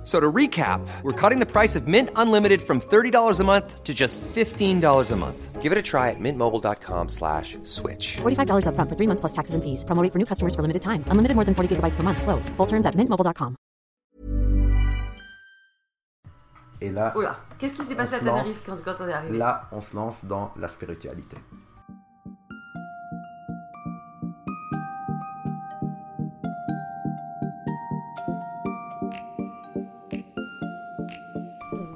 F- 0.00 0.06
So 0.06 0.18
to 0.18 0.32
recap, 0.32 0.80
we're 1.02 1.12
cutting 1.12 1.40
the 1.40 1.46
price 1.46 1.76
of 1.76 1.86
Mint 1.86 2.08
Unlimited 2.16 2.62
from 2.62 2.80
$30 2.80 3.38
a 3.40 3.44
month 3.44 3.84
to 3.84 3.92
just 3.92 4.18
$15 4.34 5.10
a 5.12 5.16
month. 5.16 5.60
Give 5.60 5.72
it 5.72 5.78
a 5.78 5.82
try 5.82 6.08
at 6.08 6.18
mintmobile.com 6.18 7.08
slash 7.10 7.58
switch. 7.64 8.16
$45 8.22 8.64
upfront 8.64 8.88
for 8.88 8.96
three 8.96 9.06
months 9.06 9.20
plus 9.20 9.32
taxes 9.32 9.54
and 9.54 9.62
fees. 9.62 9.84
Promo 9.84 10.02
rate 10.02 10.10
for 10.12 10.18
new 10.18 10.24
customers 10.24 10.54
for 10.54 10.62
limited 10.62 10.80
time. 10.80 11.04
Unlimited 11.10 11.34
more 11.36 11.44
than 11.44 11.54
40 11.54 11.76
gigabytes 11.76 11.96
per 11.96 12.02
month. 12.02 12.22
Slows. 12.22 12.48
Full 12.56 12.66
terms 12.66 12.86
at 12.86 12.94
mintmobile.com. 12.96 13.56
Et 16.82 16.88
là, 16.90 17.12
Oula, 17.14 17.36
qu'est-ce 17.58 17.74
qui 17.74 17.82
s'est 17.84 17.94
passé 17.94 18.14
à 18.14 18.18
se 18.20 18.24
Tenerife 18.24 18.64
quand, 18.66 18.76
quand 18.82 19.04
on 19.04 19.08
est 19.08 19.12
arrivé 19.12 19.36
là, 19.36 19.68
on 19.70 19.82
se 19.82 19.94
lance 19.94 20.24
dans 20.24 20.50
la 20.58 20.66
spiritualité. 20.66 21.36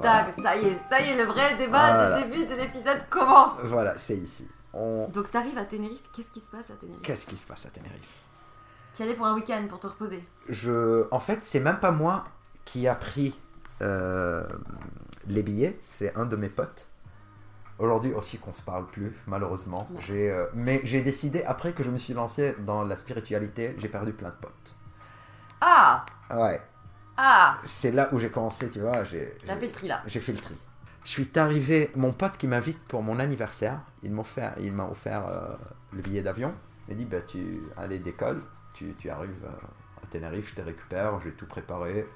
Tac, 0.04 0.34
ça 0.40 0.56
y 0.56 0.66
est, 0.66 0.78
ça 0.88 1.00
y 1.00 1.08
est, 1.10 1.16
le 1.16 1.24
vrai 1.24 1.56
débat 1.56 1.94
Voilà. 1.94 2.18
du 2.22 2.24
début 2.30 2.46
de 2.46 2.54
l'épisode 2.54 3.00
commence. 3.10 3.58
Voilà, 3.64 3.96
c'est 3.98 4.16
ici. 4.16 4.48
On... 4.72 5.08
Donc 5.08 5.30
t'arrives 5.30 5.58
à 5.58 5.64
Tenerife, 5.64 6.02
qu'est-ce 6.12 6.28
qui 6.30 6.40
se 6.40 6.50
passe 6.50 6.70
à 6.70 6.74
Tenerife? 6.74 7.02
Qu'est-ce 7.02 7.26
qui 7.26 7.36
se 7.36 7.46
passe 7.46 7.66
à 7.66 7.70
Tenerife? 7.70 8.08
Tu 8.94 9.02
allais 9.02 9.14
pour 9.14 9.26
un 9.26 9.34
week-end 9.34 9.64
pour 9.68 9.80
te 9.80 9.86
reposer? 9.88 10.22
je... 10.48 11.06
En 11.10 11.18
fait, 11.20 11.40
c'est 11.42 11.60
même 11.60 11.80
pas 11.80 11.90
moi 11.90 12.24
qui 12.64 12.86
a 12.88 12.94
pris 12.94 13.38
euh, 13.82 14.46
les 15.26 15.42
billets, 15.42 15.78
c'est 15.82 16.14
un 16.16 16.26
de 16.26 16.36
mes 16.36 16.48
potes. 16.48 16.86
Aujourd'hui 17.78 18.12
aussi 18.14 18.38
qu'on 18.38 18.52
se 18.52 18.62
parle 18.62 18.86
plus, 18.86 19.12
malheureusement. 19.26 19.88
Ouais. 19.90 20.00
J'ai, 20.00 20.30
euh, 20.30 20.46
Mais 20.54 20.80
j'ai 20.84 21.02
décidé, 21.02 21.42
après 21.44 21.72
que 21.72 21.82
je 21.82 21.90
me 21.90 21.98
suis 21.98 22.14
lancé 22.14 22.54
dans 22.60 22.84
la 22.84 22.94
spiritualité, 22.94 23.74
j'ai 23.78 23.88
perdu 23.88 24.12
plein 24.12 24.28
de 24.30 24.36
potes. 24.36 24.74
Ah 25.60 26.04
Ouais, 26.30 26.60
Ah 27.16 27.58
c'est 27.64 27.92
là 27.92 28.08
où 28.12 28.18
j'ai 28.18 28.30
commencé, 28.30 28.70
tu 28.70 28.80
vois. 28.80 29.04
J'ai, 29.04 29.36
j'ai- 29.40 29.46
fait 29.46 29.66
le 29.66 29.72
tri 29.72 29.88
là. 29.88 30.02
J'ai 30.06 30.20
fait 30.20 30.32
le 30.32 30.38
tri. 30.38 30.54
Je 31.04 31.10
suis 31.10 31.30
arrivé, 31.36 31.90
mon 31.96 32.12
pote 32.12 32.36
qui 32.38 32.46
m'invite 32.46 32.82
pour 32.88 33.02
mon 33.02 33.18
anniversaire, 33.18 33.80
il 34.02 34.12
m'a 34.12 34.22
offert, 34.22 34.54
il 34.58 34.72
m'a 34.72 34.86
offert 34.86 35.26
euh, 35.28 35.54
le 35.92 36.00
billet 36.02 36.22
d'avion. 36.22 36.54
Il 36.88 36.94
m'a 36.94 36.98
dit 36.98 37.04
bah, 37.04 37.20
tu 37.20 37.62
allez 37.76 37.98
d'école, 37.98 38.42
tu, 38.72 38.94
tu 38.98 39.10
arrives 39.10 39.44
euh, 39.44 40.02
à 40.02 40.06
Tenerife, 40.06 40.50
je 40.50 40.54
te 40.54 40.62
récupère, 40.62 41.20
j'ai 41.20 41.32
tout 41.32 41.46
préparé. 41.46 42.06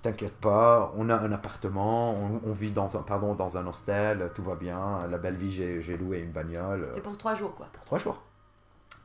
T'inquiète 0.00 0.36
pas, 0.36 0.92
on 0.96 1.10
a 1.10 1.16
un 1.16 1.32
appartement, 1.32 2.14
on, 2.14 2.40
on 2.44 2.52
vit 2.52 2.70
dans 2.70 2.96
un, 2.96 3.02
pardon, 3.02 3.34
dans 3.34 3.56
un 3.56 3.66
hostel, 3.66 4.30
tout 4.32 4.44
va 4.44 4.54
bien. 4.54 5.04
La 5.08 5.18
belle 5.18 5.34
vie, 5.34 5.52
j'ai, 5.52 5.82
j'ai 5.82 5.96
loué 5.96 6.20
une 6.20 6.30
bagnole 6.30 6.88
C'est 6.94 7.02
pour 7.02 7.18
trois 7.18 7.34
jours 7.34 7.54
quoi. 7.56 7.66
pour 7.72 7.84
trois 7.84 7.98
jours. 7.98 8.22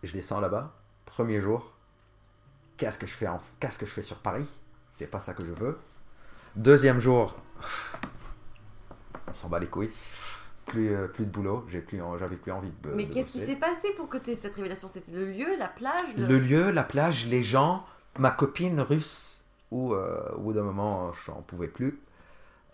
Je 0.04 0.14
descends 0.14 0.40
là-bas, 0.40 0.72
premier 1.06 1.42
jour. 1.42 1.74
Qu'est-ce 2.78 3.00
que 3.00 3.08
je 3.08 3.14
fais 3.14 3.28
en... 3.28 3.40
Qu'est-ce 3.60 3.80
que 3.80 3.86
je 3.88 3.92
fais 3.92 4.02
sur 4.04 4.18
Paris? 4.18 4.48
C'est 4.94 5.10
pas 5.10 5.20
ça 5.20 5.34
que 5.34 5.44
je 5.46 5.52
veux. 5.52 5.78
Deuxième 6.56 7.00
jour, 7.00 7.36
on 9.28 9.34
s'en 9.34 9.50
bat 9.50 9.60
les 9.60 9.68
couilles. 9.68 9.92
Plus, 10.66 10.94
euh, 10.96 11.08
plus 11.08 11.26
de 11.26 11.32
boulot, 11.32 11.66
j'ai 11.70 11.82
plus, 11.82 12.00
j'avais 12.20 12.38
plus 12.38 12.52
envie 12.52 12.72
de. 12.84 12.92
Mais 12.92 13.06
qu'est-ce 13.08 13.34
qui 13.34 13.46
s'est 13.46 13.56
passé 13.58 13.90
pour 13.98 14.08
que 14.08 14.18
tu 14.18 14.32
aies 14.32 14.36
cette 14.36 14.56
révélation? 14.56 14.88
C'était 14.88 15.12
le 15.12 15.26
lieu, 15.26 15.58
la 15.58 15.68
plage 15.68 16.00
le- 16.18 16.26
Le 16.28 16.40
lieu, 16.40 16.72
la 16.72 16.84
plage, 16.84 17.26
les 17.28 17.44
gens, 17.44 17.86
ma 18.18 18.32
copine 18.32 18.80
russe, 18.80 19.42
où 19.72 19.94
euh, 19.94 20.30
au 20.36 20.40
bout 20.42 20.54
d'un 20.54 20.64
moment, 20.64 21.12
je 21.14 21.32
n'en 21.32 21.42
pouvais 21.42 21.68
plus. 21.68 22.00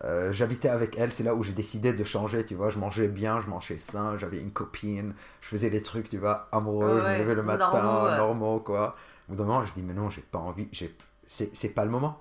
Euh, 0.04 0.32
J'habitais 0.32 0.68
avec 0.68 0.96
elle, 0.98 1.12
c'est 1.12 1.24
là 1.24 1.34
où 1.34 1.42
j'ai 1.42 1.52
décidé 1.52 1.92
de 1.92 2.04
changer, 2.04 2.44
tu 2.46 2.54
vois. 2.54 2.70
Je 2.70 2.78
mangeais 2.78 3.08
bien, 3.08 3.40
je 3.40 3.48
mangeais 3.48 3.78
sain, 3.78 4.16
j'avais 4.18 4.38
une 4.38 4.52
copine, 4.52 5.14
je 5.40 5.48
faisais 5.48 5.70
des 5.70 5.82
trucs, 5.82 6.08
tu 6.10 6.18
vois, 6.18 6.48
amoureux, 6.52 7.00
je 7.00 7.06
Ouais, 7.06 7.18
me 7.18 7.22
levais 7.24 7.34
le 7.34 7.42
matin, 7.42 7.82
normaux, 7.82 8.06
ouais. 8.06 8.16
normaux, 8.18 8.60
quoi. 8.60 8.96
Au 9.28 9.32
bout 9.32 9.36
d'un 9.38 9.44
moment, 9.44 9.64
je 9.64 9.74
dis, 9.74 9.82
mais 9.82 9.94
non, 9.94 10.10
j'ai 10.10 10.22
pas 10.22 10.38
envie, 10.38 10.68
j'ai- 10.72 10.96
c'est 11.30 11.74
pas 11.74 11.84
le 11.84 11.90
moment. 11.90 12.18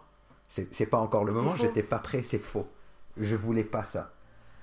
C'est 0.48 0.90
pas 0.90 1.00
encore 1.00 1.26
le 1.26 1.34
moment, 1.34 1.56
j'étais 1.56 1.84
pas 1.84 2.00
prêt, 2.00 2.24
c'est 2.24 2.40
faux. 2.40 2.68
Je 3.18 3.36
voulais 3.36 3.64
pas 3.64 3.84
ça. 3.84 4.12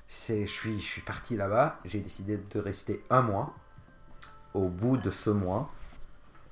C'est, 0.08 0.42
je 0.46 0.52
suis, 0.52 0.80
je 0.80 0.86
suis 0.86 1.02
parti 1.02 1.36
là-bas, 1.36 1.80
j'ai 1.84 2.00
décidé 2.00 2.36
de 2.38 2.60
rester 2.60 3.04
un 3.10 3.22
mois. 3.22 3.54
Au 4.54 4.68
bout 4.68 4.96
de 4.96 5.10
ce 5.10 5.30
mois, 5.30 5.70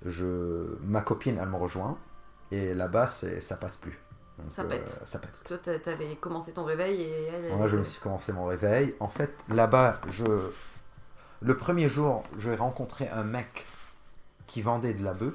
je, 0.05 0.77
ma 0.83 1.01
copine, 1.01 1.39
elle 1.41 1.49
me 1.49 1.57
rejoint. 1.57 1.97
Et 2.51 2.75
là-bas, 2.75 3.07
ça 3.07 3.57
passe 3.57 3.77
plus. 3.77 3.99
Donc, 4.39 4.51
Ça 4.51 4.65
pète. 4.65 5.01
ça 5.07 5.19
pète. 5.21 5.31
Parce 5.31 5.43
que 5.43 5.49
toi 5.49 5.59
t'a- 5.59 5.79
t'avais 5.79 6.17
commencé 6.17 6.53
ton 6.53 6.65
réveil 6.65 7.01
et 7.03 7.23
elle. 7.25 7.45
elle 7.47 7.57
Moi, 7.57 7.69
je 7.69 7.77
me 7.77 7.85
suis 7.85 8.01
commencé 8.01 8.33
mon 8.33 8.47
réveil. 8.47 8.95
En 9.01 9.09
fait, 9.09 9.33
là-bas, 9.49 10.01
je... 10.11 10.25
le 11.41 11.57
premier 11.57 11.89
jour, 11.89 12.25
j'ai 12.39 12.55
rencontré 12.57 13.09
un 13.09 13.23
mec 13.23 13.65
qui 14.49 14.61
vendait 14.63 14.93
de 14.93 15.05
la 15.05 15.15
bœuf. 15.15 15.35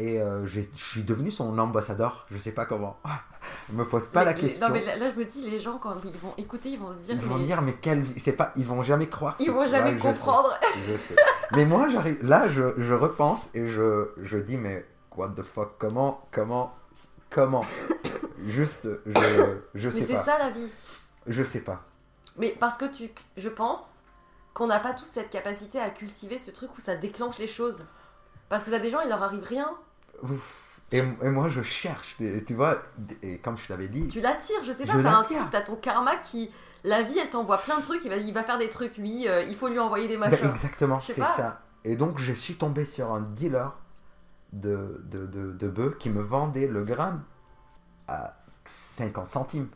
Et 0.00 0.20
euh, 0.22 0.46
je 0.46 0.60
suis 0.76 1.02
devenu 1.02 1.30
son 1.30 1.58
ambassadeur. 1.58 2.24
Je 2.30 2.38
sais 2.38 2.52
pas 2.52 2.66
comment. 2.66 2.96
me 3.72 3.84
pose 3.84 4.06
pas 4.06 4.20
Mais- 4.20 4.26
la 4.26 4.32
mais- 4.34 4.40
question. 4.40 4.68
Non 4.68 4.72
mais 4.74 4.84
là, 4.84 4.96
là, 4.96 5.10
je 5.10 5.18
me 5.18 5.24
dis, 5.24 5.40
les 5.42 5.58
gens 5.58 5.76
quand 5.78 5.96
ils 6.04 6.16
vont 6.18 6.32
écouter, 6.38 6.68
ils 6.70 6.78
vont 6.78 6.92
se 6.92 6.98
dire. 6.98 7.14
Ils 7.16 7.20
vont 7.28 7.36
mais- 7.38 7.44
dire, 7.44 7.60
mais 7.62 7.72
quelle 7.74 8.02
vie 8.02 8.18
C'est 8.20 8.34
pas. 8.36 8.52
Ils 8.56 8.64
vont 8.64 8.82
jamais 8.82 9.08
croire. 9.08 9.34
Ils 9.40 9.50
vont 9.50 9.66
jamais 9.66 9.90
Ouais, 9.92 9.98
je 9.98 10.02
sais. 10.02 10.08
comprendre. 10.24 10.50
Je 10.88 10.96
sais. 10.96 11.16
Mais 11.52 11.64
moi, 11.64 11.88
j'arrive. 11.88 12.18
Là, 12.22 12.46
je, 12.46 12.74
je 12.78 12.94
repense 12.94 13.48
et 13.54 13.66
je, 13.68 14.08
je 14.22 14.38
dis, 14.38 14.56
mais 14.56 14.86
what 15.16 15.30
the 15.36 15.42
fuck 15.42 15.72
Comment 15.78 16.20
Comment 16.32 16.74
Comment? 17.30 17.64
Juste, 18.46 18.88
je, 19.04 19.56
je 19.74 19.88
Mais 19.88 19.94
sais 19.94 20.06
c'est 20.06 20.14
pas. 20.14 20.24
ça 20.24 20.38
la 20.38 20.50
vie. 20.50 20.68
Je 21.26 21.42
sais 21.42 21.60
pas. 21.60 21.82
Mais 22.38 22.54
parce 22.60 22.76
que 22.78 22.84
tu, 22.86 23.10
je 23.36 23.48
pense 23.48 23.96
qu'on 24.54 24.68
n'a 24.68 24.78
pas 24.78 24.92
tous 24.94 25.04
cette 25.04 25.28
capacité 25.30 25.80
à 25.80 25.90
cultiver 25.90 26.38
ce 26.38 26.50
truc 26.52 26.70
où 26.76 26.80
ça 26.80 26.94
déclenche 26.94 27.38
les 27.38 27.48
choses. 27.48 27.82
Parce 28.48 28.62
que 28.64 28.70
t'as 28.70 28.78
des 28.78 28.90
gens, 28.90 29.00
il 29.00 29.08
leur 29.10 29.22
arrive 29.22 29.42
rien. 29.44 29.74
Et, 30.90 30.98
et 30.98 31.28
moi, 31.28 31.48
je 31.48 31.62
cherche. 31.62 32.16
Tu 32.46 32.54
vois, 32.54 32.82
et 33.22 33.38
comme 33.38 33.58
je 33.58 33.66
t'avais 33.66 33.88
dit, 33.88 34.08
Tu 34.08 34.20
l'attires, 34.20 34.64
je 34.64 34.72
sais 34.72 34.86
pas, 34.86 34.98
t'as 34.98 35.16
un 35.16 35.22
truc, 35.22 35.50
t'as 35.50 35.60
ton 35.60 35.76
karma 35.76 36.16
qui. 36.16 36.50
La 36.84 37.02
vie, 37.02 37.18
elle 37.18 37.28
t'envoie 37.28 37.58
plein 37.58 37.78
de 37.78 37.82
trucs, 37.82 38.04
il 38.04 38.08
va, 38.10 38.16
il 38.16 38.32
va 38.32 38.44
faire 38.44 38.56
des 38.56 38.70
trucs, 38.70 38.96
lui, 38.98 39.28
euh, 39.28 39.42
il 39.42 39.56
faut 39.56 39.68
lui 39.68 39.80
envoyer 39.80 40.06
des 40.08 40.16
Ben, 40.24 40.30
machins. 40.30 40.48
exactement, 40.48 41.00
c'est 41.00 41.24
ça. 41.24 41.60
Et 41.84 41.96
donc, 41.96 42.18
je 42.18 42.32
suis 42.32 42.54
tombé 42.56 42.84
sur 42.84 43.12
un 43.12 43.20
dealer 43.20 43.76
de, 44.52 45.02
de, 45.04 45.26
de, 45.26 45.52
de 45.52 45.68
bœufs 45.68 45.96
qui 45.98 46.08
me 46.10 46.22
vendait 46.22 46.66
le 46.68 46.84
gramme 46.84 47.24
à 48.06 48.36
50 48.64 49.30
centimes. 49.30 49.68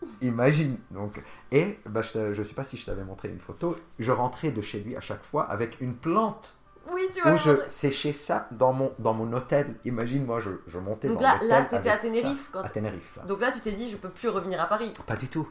Imagine. 0.20 0.78
Donc, 0.90 1.22
et 1.50 1.78
bah, 1.86 2.02
je, 2.02 2.34
je 2.34 2.42
sais 2.42 2.54
pas 2.54 2.64
si 2.64 2.76
je 2.76 2.86
t'avais 2.86 3.04
montré 3.04 3.28
une 3.28 3.40
photo. 3.40 3.76
Je 3.98 4.12
rentrais 4.12 4.50
de 4.50 4.60
chez 4.62 4.80
lui 4.80 4.96
à 4.96 5.00
chaque 5.00 5.24
fois 5.24 5.44
avec 5.50 5.80
une 5.80 5.96
plante 5.96 6.57
Oui, 6.92 7.02
tu 7.14 7.20
vois. 7.22 7.32
où 7.32 7.36
je 7.36 7.50
séchais 7.68 8.12
ça 8.12 8.48
dans 8.52 8.72
mon, 8.72 8.92
dans 8.98 9.14
mon 9.14 9.32
hôtel. 9.32 9.74
Imagine, 9.84 10.24
moi, 10.24 10.40
je, 10.40 10.50
je 10.66 10.78
montais 10.78 11.08
Donc 11.08 11.18
dans 11.18 11.22
là- 11.22 11.38
là, 11.42 11.62
t'étais 11.64 11.88
à 11.90 11.96
ça. 11.96 12.02
Tenerife, 12.02 12.50
quand- 12.52 12.60
À 12.62 12.68
Tenerife, 12.68 13.10
ça. 13.14 13.22
Donc 13.22 13.40
là, 13.40 13.52
tu 13.52 13.60
t'es 13.60 13.72
dit, 13.72 13.90
je 13.90 13.96
peux 13.96 14.08
plus 14.10 14.28
revenir 14.28 14.60
à 14.60 14.66
Paris. 14.66 14.92
Pas 15.06 15.16
du 15.16 15.28
tout. 15.28 15.48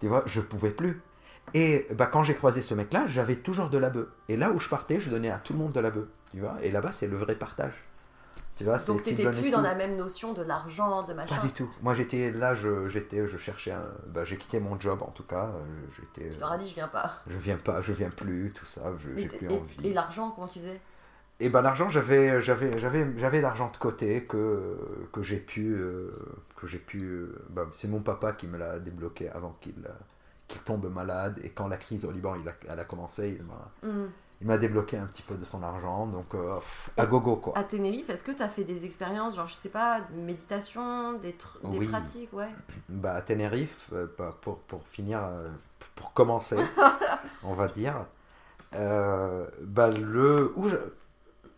Tu 0.00 0.08
vois, 0.08 0.22
je 0.26 0.40
pouvais 0.40 0.70
plus. 0.70 1.00
Et 1.52 1.86
bah, 1.94 2.06
quand 2.06 2.22
j'ai 2.24 2.34
croisé 2.34 2.60
ce 2.62 2.74
mec-là, 2.74 3.04
j'avais 3.06 3.36
toujours 3.36 3.68
de 3.70 3.78
la 3.78 3.90
bœuf. 3.90 4.08
Et 4.28 4.36
là 4.36 4.50
où 4.50 4.58
je 4.58 4.68
partais, 4.68 4.98
je 5.00 5.10
donnais 5.10 5.30
à 5.30 5.38
tout 5.38 5.52
le 5.52 5.58
monde 5.58 5.72
de 5.72 5.80
la 5.80 5.90
bœuf. 5.90 6.06
Tu 6.32 6.40
vois, 6.40 6.56
et 6.62 6.70
là-bas, 6.70 6.90
c'est 6.92 7.06
le 7.06 7.16
vrai 7.16 7.36
partage. 7.36 7.84
Tu 8.56 8.62
vois, 8.64 8.78
Donc 8.78 8.98
tu 9.02 9.14
t'étais 9.16 9.30
plus 9.32 9.50
dans 9.50 9.60
la 9.62 9.74
même 9.74 9.96
notion 9.96 10.32
de 10.32 10.42
l'argent, 10.42 11.02
de 11.02 11.12
machin. 11.12 11.34
Pas 11.34 11.42
du 11.46 11.52
tout. 11.52 11.68
Moi, 11.82 11.94
j'étais 11.94 12.30
là, 12.30 12.54
je, 12.54 12.88
j'étais, 12.88 13.26
je 13.26 13.36
cherchais 13.36 13.72
un. 13.72 13.88
Bah, 14.06 14.24
j'ai 14.24 14.36
quitté 14.36 14.60
mon 14.60 14.78
job 14.78 15.02
en 15.02 15.10
tout 15.10 15.24
cas. 15.24 15.46
euh, 15.46 15.64
J'étais. 15.98 16.30
Tu 16.30 16.38
leur 16.38 16.52
as 16.52 16.58
dit, 16.58 16.68
je 16.68 16.74
viens 16.74 16.86
pas. 16.88 17.16
Je 17.26 17.36
viens 17.36 17.56
pas, 17.56 17.82
je 17.82 17.92
viens 17.92 18.10
plus, 18.10 18.52
tout 18.52 18.64
ça. 18.64 18.92
je- 18.98 19.20
J'ai 19.20 19.26
plus 19.28 19.48
et, 19.50 19.58
envie. 19.58 19.88
et 19.88 19.92
l'argent, 19.92 20.30
comment 20.30 20.46
tu 20.46 20.60
faisais? 20.60 20.80
Et 21.40 21.48
ben 21.48 21.62
l'argent, 21.62 21.88
j'avais, 21.90 22.40
j'avais, 22.40 22.78
j'avais, 22.78 23.12
j'avais 23.18 23.40
l'argent 23.40 23.68
de 23.72 23.76
côté 23.76 24.24
que 24.24 24.78
que 25.12 25.20
j'ai 25.22 25.40
pu, 25.40 25.74
euh, 25.74 26.12
que 26.54 26.68
j'ai 26.68 26.78
pu. 26.78 27.02
euh, 27.02 27.34
bah, 27.50 27.66
c'est 27.72 27.88
mon 27.88 28.00
papa 28.00 28.34
qui 28.34 28.46
me 28.46 28.56
l'a 28.56 28.78
débloqué 28.78 29.30
avant 29.30 29.56
qu'il 29.60 29.74
euh, 29.84 29.90
qu'il 30.46 30.60
tombe 30.60 30.86
malade 30.92 31.40
et 31.42 31.50
quand 31.50 31.66
la 31.66 31.76
crise 31.76 32.04
au 32.04 32.12
Liban, 32.12 32.36
il 32.40 32.48
a, 32.48 32.52
elle 32.68 32.78
a 32.78 32.84
commencé, 32.84 33.36
il 33.40 33.44
m'a, 33.44 33.72
Hmm. 33.82 34.06
Il 34.44 34.48
m'a 34.48 34.58
débloqué 34.58 34.98
un 34.98 35.06
petit 35.06 35.22
peu 35.22 35.36
de 35.36 35.44
son 35.44 35.62
argent, 35.62 36.06
donc 36.06 36.34
euh, 36.34 36.60
à 36.98 37.06
gogo 37.06 37.36
quoi. 37.36 37.54
À 37.56 37.64
Tenerife, 37.64 38.10
est-ce 38.10 38.22
que 38.22 38.32
t'as 38.32 38.48
fait 38.48 38.64
des 38.64 38.84
expériences, 38.84 39.36
genre, 39.36 39.46
je 39.46 39.54
sais 39.54 39.70
pas, 39.70 40.02
de 40.02 40.20
méditation, 40.20 41.14
des, 41.14 41.34
des 41.64 41.78
Oui. 41.78 41.88
pratiques, 41.88 42.32
ouais? 42.32 42.50
Bah 42.88 43.14
à 43.14 43.22
Tenerife, 43.22 43.90
euh, 43.92 44.06
bah, 44.18 44.36
pour 44.40 44.58
pour 44.60 44.86
finir, 44.86 45.20
euh, 45.22 45.48
pour 45.96 46.12
commencer, 46.12 46.58
on 47.44 47.54
va 47.54 47.68
dire, 47.68 48.06
euh, 48.74 49.48
bah 49.62 49.90
le 49.90 50.52
où 50.56 50.68
je- 50.68 50.76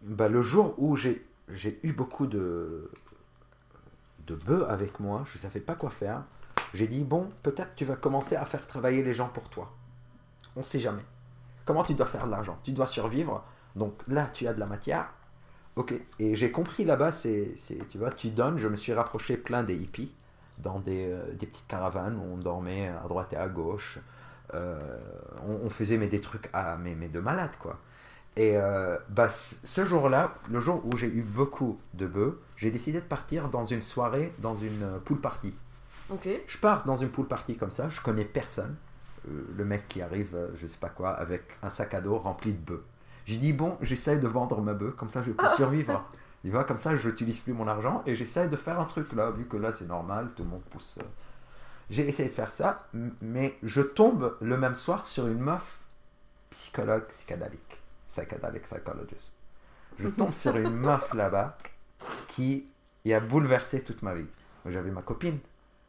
bah, 0.03 0.29
le 0.29 0.43
jour 0.43 0.75
où 0.79 0.97
j'ai 0.97 1.27
j'ai 1.50 1.81
eu 1.85 1.93
beaucoup 1.93 2.27
de 2.27 2.91
de 4.27 4.35
bœufs 4.35 4.67
avec 4.69 5.00
moi, 5.00 5.25
je 5.27 5.38
savais 5.38 5.61
pas 5.61 5.75
quoi 5.75 5.91
faire. 5.91 6.25
J'ai 6.75 6.87
dit 6.87 7.05
bon, 7.05 7.31
peut-être 7.43 7.75
tu 7.77 7.85
vas 7.85 7.97
commencer 7.97 8.37
à 8.37 8.44
faire 8.44 8.67
travailler 8.67 9.03
les 9.03 9.15
gens 9.15 9.29
pour 9.29 9.49
toi. 9.49 9.73
On 10.56 10.65
sait 10.65 10.81
jamais. 10.81 11.05
Comment 11.67 11.83
tu 11.83 11.93
dois 11.93 12.07
faire 12.07 12.25
de 12.25 12.31
l'argent? 12.31 12.59
Tu 12.63 12.73
dois 12.73 12.87
survivre. 12.87 13.45
Donc 13.75 14.01
là, 14.09 14.31
tu 14.33 14.47
as 14.47 14.55
de 14.55 14.61
la 14.61 14.67
matière. 14.67 15.11
Ok. 15.77 15.93
Et 16.19 16.35
j'ai 16.35 16.51
compris 16.51 16.87
là-bas, 16.87 17.13
c'est, 17.13 17.55
tu 17.91 17.99
vois, 17.99 18.11
tu 18.11 18.31
donnes. 18.31 18.57
Je 18.57 18.69
me 18.69 18.77
suis 18.77 18.95
rapproché 18.95 19.37
plein 19.37 19.63
des 19.63 19.75
hippies 19.75 20.15
dans 20.57 20.81
des, 20.81 21.13
euh, 21.13 21.35
des 21.35 21.47
petites 21.47 21.67
caravanes 21.67 22.17
où 22.17 22.35
on 22.35 22.39
dormait 22.39 22.89
à 22.89 23.07
droite 23.07 23.35
et 23.35 23.37
à 23.37 23.49
gauche. 23.49 23.99
Euh, 24.55 24.99
on, 25.47 25.67
on 25.67 25.71
faisait 25.71 25.99
mais 25.99 26.07
des 26.07 26.21
trucs 26.21 26.49
à, 26.53 26.79
mais, 26.79 26.95
mais 26.95 27.09
de 27.09 27.21
malade 27.21 27.51
quoi. 27.59 27.79
Et 28.37 28.57
euh, 28.57 28.97
bah, 29.09 29.29
ce 29.31 29.85
jour-là, 29.85 30.35
le 30.51 30.61
jour 30.61 30.83
où 30.85 30.97
j'ai 30.97 31.09
eu 31.09 31.23
beaucoup 31.23 31.81
de 31.95 32.07
bœufs, 32.07 32.41
j'ai 32.57 32.71
décidé 32.71 33.01
de 33.01 33.07
partir 33.07 33.49
dans 33.49 33.65
une 33.65 33.83
soirée, 33.83 34.33
dans 34.39 34.55
une 34.55 35.01
pool 35.05 35.21
party. 35.21 35.55
Ok. 36.11 36.29
Je 36.47 36.59
pars 36.59 36.85
dans 36.85 36.97
une 36.97 37.09
pool 37.09 37.27
party 37.27 37.57
comme 37.57 37.71
ça, 37.73 37.89
je 37.89 38.01
connais 38.01 38.25
personne. 38.25 38.77
Euh, 39.28 39.44
le 39.56 39.64
mec 39.64 39.88
qui 39.88 40.02
arrive, 40.02 40.34
euh, 40.34 40.49
je 40.61 40.67
sais 40.67 40.76
pas 40.78 40.88
quoi, 40.88 41.11
avec 41.11 41.43
un 41.62 41.70
sac 41.70 41.94
à 41.94 42.00
dos 42.00 42.19
rempli 42.19 42.52
de 42.52 42.58
bœufs. 42.58 42.84
J'ai 43.25 43.38
dit, 43.38 43.52
bon, 43.52 43.76
j'essaye 43.82 44.19
de 44.20 44.28
vendre 44.28 44.61
ma 44.62 44.73
bœuf, 44.75 44.94
comme 44.94 45.11
ça 45.11 45.23
je 45.23 45.32
peux 45.32 45.49
survivre. 45.56 46.05
Tu 46.43 46.50
vois, 46.52 46.62
comme 46.64 46.78
ça 46.78 46.94
je 46.94 47.08
n'utilise 47.08 47.40
plus 47.40 47.52
mon 47.52 47.67
argent 47.67 48.02
et 48.06 48.14
j'essaye 48.14 48.49
de 48.49 48.56
faire 48.56 48.78
un 48.78 48.84
truc 48.84 49.12
là, 49.14 49.32
vu 49.32 49.46
que 49.46 49.56
là 49.56 49.73
c'est 49.73 49.87
normal, 49.88 50.28
tout 50.37 50.44
le 50.44 50.50
monde 50.50 50.62
pousse. 50.70 50.99
euh. 51.02 51.06
J'ai 51.90 52.06
essayé 52.08 52.28
de 52.28 52.34
faire 52.34 52.52
ça, 52.52 52.87
mais 53.20 53.56
je 53.62 53.81
tombe 53.81 54.37
le 54.40 54.56
même 54.56 54.75
soir 54.76 55.06
sur 55.06 55.26
une 55.26 55.40
meuf 55.40 55.78
psychologue 56.50 57.06
psychédélique, 57.08 57.81
psychedelic 58.08 58.62
psychologist. 58.62 59.32
Je 59.99 60.08
tombe 60.08 60.32
sur 60.34 60.56
une 60.56 60.75
meuf 60.76 61.12
là-bas 61.14 61.58
qui 62.28 62.67
y 63.05 63.12
a 63.12 63.20
bouleversé 63.20 63.82
toute 63.82 64.02
ma 64.02 64.14
vie. 64.14 64.26
J'avais 64.67 64.90
ma 64.90 65.02
copine, 65.02 65.38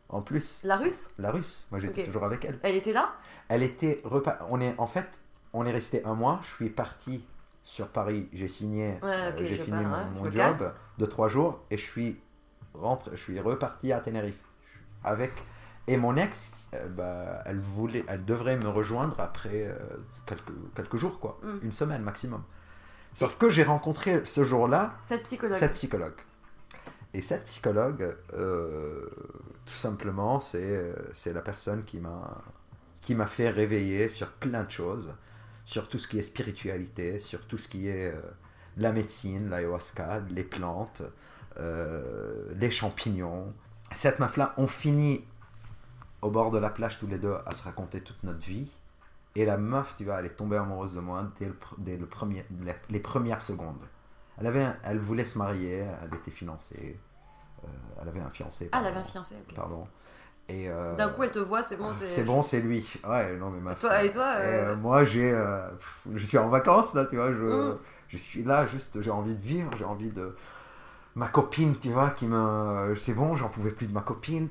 en 0.09 0.21
plus, 0.21 0.61
La 0.63 0.77
russe 0.77 1.09
la 1.17 1.31
russe. 1.31 1.65
Moi 1.71 1.79
j'étais 1.79 2.03
toujours 2.03 2.23
avec 2.23 2.45
elle. 2.45 2.59
Elle 2.63 2.75
était 2.75 2.93
là 2.93 3.15
Elle 3.49 3.63
était 3.63 4.01
repa- 4.05 4.37
on 4.49 4.61
est 4.61 4.75
en 4.77 4.87
fait 4.87 5.07
on 5.53 5.65
est 5.65 5.71
resté 5.71 6.03
un 6.05 6.13
mois. 6.13 6.39
Je 6.43 6.49
suis 6.55 6.69
parti 6.69 7.23
sur 7.63 7.87
Paris. 7.89 8.29
J'ai 8.33 8.47
signé. 8.47 8.97
euh, 9.03 9.31
j'ai 9.39 9.55
fini 9.57 9.83
mon, 9.83 10.23
me 10.23 10.31
job 10.31 10.57
casse. 10.57 10.71
de 10.97 11.05
trois 11.05 11.27
jours 11.27 11.59
et 11.71 11.77
je 11.77 11.85
suis 11.85 12.19
rentré. 12.73 13.11
Je 13.13 13.21
suis 13.21 13.39
reparti 13.39 13.91
à 13.91 13.99
Tenerife 13.99 14.39
avec 15.03 15.31
et 15.87 15.97
mon 15.97 16.15
ex. 16.15 16.51
euh, 16.73 16.87
bah, 16.89 17.41
elle 17.45 17.59
voulait, 17.59 18.03
elle 18.07 18.23
devrait 18.25 18.57
me 18.57 18.67
rejoindre 18.69 19.15
après 19.19 19.67
euh, 19.67 19.75
quelques 20.25 20.51
quelques 20.75 20.97
jours 20.97 21.19
quoi, 21.19 21.39
Mm. 21.43 21.59
une 21.63 21.71
semaine 21.71 22.01
maximum. 22.01 22.43
Sauf 23.13 23.37
que 23.37 23.49
j'ai 23.49 23.63
rencontré 23.63 24.23
ce 24.25 24.43
jour-là 24.43 24.93
Cette 25.03 25.23
psychologue. 25.23 25.57
cette 25.57 25.73
psychologue. 25.73 26.13
Et 27.17 27.23
cette 27.23 27.45
psychologue, 27.45 28.15
euh, 28.35 29.09
tout 29.65 29.73
simplement, 29.73 30.39
c'est 30.39 30.61
euh, 30.61 30.93
c'est 31.13 31.33
la 31.33 31.41
personne 31.41 31.83
qui 31.83 31.99
m'a 31.99 32.43
qui 33.01 33.15
m'a 33.15 33.25
fait 33.25 33.49
réveiller 33.49 34.07
sur 34.07 34.29
plein 34.33 34.63
de 34.63 34.69
choses, 34.69 35.11
sur 35.65 35.89
tout 35.89 35.97
ce 35.97 36.07
qui 36.07 36.19
est 36.19 36.21
spiritualité, 36.21 37.17
sur 37.17 37.47
tout 37.47 37.57
ce 37.57 37.69
qui 37.69 37.87
est 37.87 38.13
euh, 38.13 38.21
la 38.77 38.91
médecine, 38.91 39.49
l'ayahuasca, 39.49 40.19
les 40.29 40.43
plantes, 40.43 41.01
les 41.59 42.69
champignons. 42.69 43.51
Cette 43.95 44.19
meuf-là, 44.19 44.53
on 44.57 44.67
finit 44.67 45.25
au 46.21 46.29
bord 46.29 46.51
de 46.51 46.59
la 46.59 46.69
plage 46.69 46.99
tous 46.99 47.07
les 47.07 47.17
deux 47.17 47.35
à 47.47 47.55
se 47.55 47.63
raconter 47.63 48.01
toute 48.01 48.21
notre 48.21 48.45
vie. 48.45 48.69
Et 49.33 49.43
la 49.43 49.57
meuf, 49.57 49.95
tu 49.97 50.05
vois, 50.05 50.19
elle 50.19 50.27
est 50.27 50.37
tombée 50.37 50.57
amoureuse 50.57 50.93
de 50.93 50.99
moi 50.99 51.31
dès, 51.39 51.51
dès 51.79 51.97
les, 51.97 52.99
premières 52.99 53.41
secondes. 53.41 53.81
Elle, 54.37 54.45
avait 54.45 54.67
elle 54.83 54.99
voulait 54.99 55.25
se 55.25 55.39
marier, 55.39 55.87
elle 56.03 56.13
était 56.13 56.29
financée. 56.29 56.99
Euh, 57.63 57.67
elle 58.01 58.07
avait 58.09 58.19
un 58.19 58.29
fiancé. 58.29 58.69
Ah, 58.71 58.79
elle 58.81 58.87
avait 58.87 58.99
un 58.99 59.03
fiancé, 59.03 59.35
ok. 59.47 59.55
Pardon. 59.55 59.87
Et, 60.49 60.69
euh, 60.69 60.95
D'un 60.95 61.09
coup, 61.09 61.23
elle 61.23 61.31
te 61.31 61.39
voit, 61.39 61.61
c'est 61.63 61.75
bon, 61.75 61.91
c'est. 61.91 62.05
c'est 62.05 62.23
bon, 62.23 62.41
c'est 62.41 62.61
lui. 62.61 62.87
Ouais, 63.07 63.35
non, 63.35 63.49
mais 63.49 63.59
ma 63.59 63.73
Et 63.73 63.75
toi- 63.75 64.03
et 64.03 64.09
toi, 64.09 64.35
Et, 64.39 64.45
euh, 64.45 64.75
Moi, 64.77 65.03
j'ai. 65.05 65.37
je 66.13 66.25
suis 66.25 66.37
en 66.37 66.49
vacances, 66.49 66.93
là, 66.93 67.05
tu 67.05 67.17
vois. 67.17 67.33
Je, 67.33 67.71
Mm. 67.73 67.77
je 68.07 68.17
suis 68.17 68.43
là, 68.43 68.65
juste, 68.65 69.01
j'ai 69.01 69.11
envie 69.11 69.35
de 69.35 69.43
vivre, 69.45 69.69
j'ai 69.77 69.85
envie 69.85 70.09
de. 70.11 70.35
Ma 71.15 71.27
copine, 71.27 71.77
tu 71.79 71.89
vois, 71.89 72.11
qui 72.11 72.27
me. 72.27 72.93
C'est 72.95 73.13
bon, 73.13 73.35
j'en 73.35 73.49
pouvais 73.49 73.71
plus 73.71 73.87
de 73.87 73.93
ma 73.93 74.01
copine. 74.01 74.47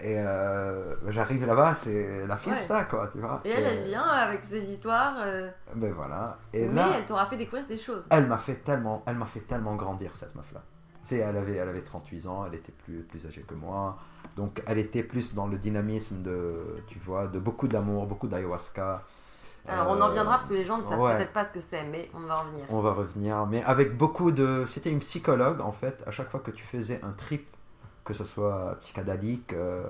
Et 0.00 0.16
euh, 0.18 0.94
j'arrive 1.08 1.44
là-bas, 1.46 1.74
c'est 1.74 2.26
la 2.26 2.36
fiesta, 2.36 2.84
quoi, 2.84 3.08
tu 3.12 3.18
vois. 3.18 3.40
Et 3.44 3.50
elle, 3.50 3.64
elle 3.64 3.84
vient 3.84 4.02
avec 4.04 4.44
ses 4.44 4.62
histoires, 4.70 5.14
euh, 5.20 5.48
Ben 5.74 5.92
voilà. 5.92 6.38
Et 6.52 6.66
mais 6.68 6.74
là, 6.74 6.88
elle 6.98 7.06
t'aura 7.06 7.26
fait 7.26 7.36
découvrir 7.36 7.66
des 7.66 7.78
choses. 7.78 8.06
elle 8.10 8.26
m'a 8.26 8.38
fait 8.38 8.56
tellement, 8.56 9.02
elle 9.06 9.16
m'a 9.16 9.26
fait 9.26 9.40
tellement 9.40 9.76
grandir 9.76 10.10
cette 10.14 10.34
meuf 10.34 10.50
là. 10.52 10.62
C'est, 11.04 11.18
elle 11.18 11.36
avait, 11.36 11.54
elle 11.56 11.68
avait 11.68 11.82
38 11.82 12.26
ans, 12.26 12.44
elle 12.46 12.54
était 12.56 12.72
plus, 12.72 13.02
plus 13.02 13.24
âgée 13.26 13.42
que 13.42 13.54
moi, 13.54 13.98
donc 14.36 14.62
elle 14.66 14.78
était 14.78 15.02
plus 15.04 15.34
dans 15.34 15.46
le 15.46 15.58
dynamisme 15.58 16.22
de, 16.22 16.76
tu 16.88 16.98
vois, 16.98 17.26
de 17.28 17.38
beaucoup 17.38 17.68
d'amour, 17.68 18.06
beaucoup 18.06 18.26
d'ayahuasca. 18.26 19.04
Alors, 19.68 19.88
on 19.90 19.96
Euh, 20.00 20.02
en 20.02 20.10
viendra 20.10 20.36
parce 20.38 20.48
que 20.48 20.54
les 20.54 20.64
gens 20.64 20.78
ne 20.78 20.82
savent 20.82 21.00
ouais. 21.00 21.16
peut-être 21.16 21.32
pas 21.32 21.44
ce 21.46 21.52
que 21.52 21.60
c'est, 21.60 21.84
mais 21.84 22.10
on 22.14 22.20
va 22.20 22.40
en 22.40 22.44
venir. 22.46 22.64
On 22.68 22.80
va 22.80 22.92
revenir, 22.92 23.46
mais 23.46 23.62
avec 23.64 23.96
beaucoup 23.96 24.32
de, 24.32 24.64
c'était 24.66 24.90
une 24.90 25.00
psychologue 25.00 25.60
en 25.60 25.72
fait. 25.72 26.02
À 26.06 26.10
chaque 26.10 26.30
fois 26.30 26.40
que 26.40 26.50
tu 26.50 26.64
faisais 26.64 27.00
un 27.02 27.12
trip, 27.12 27.46
que 28.04 28.12
ce 28.14 28.24
soit 28.24 28.76
psychédélique, 28.80 29.52
euh, 29.54 29.84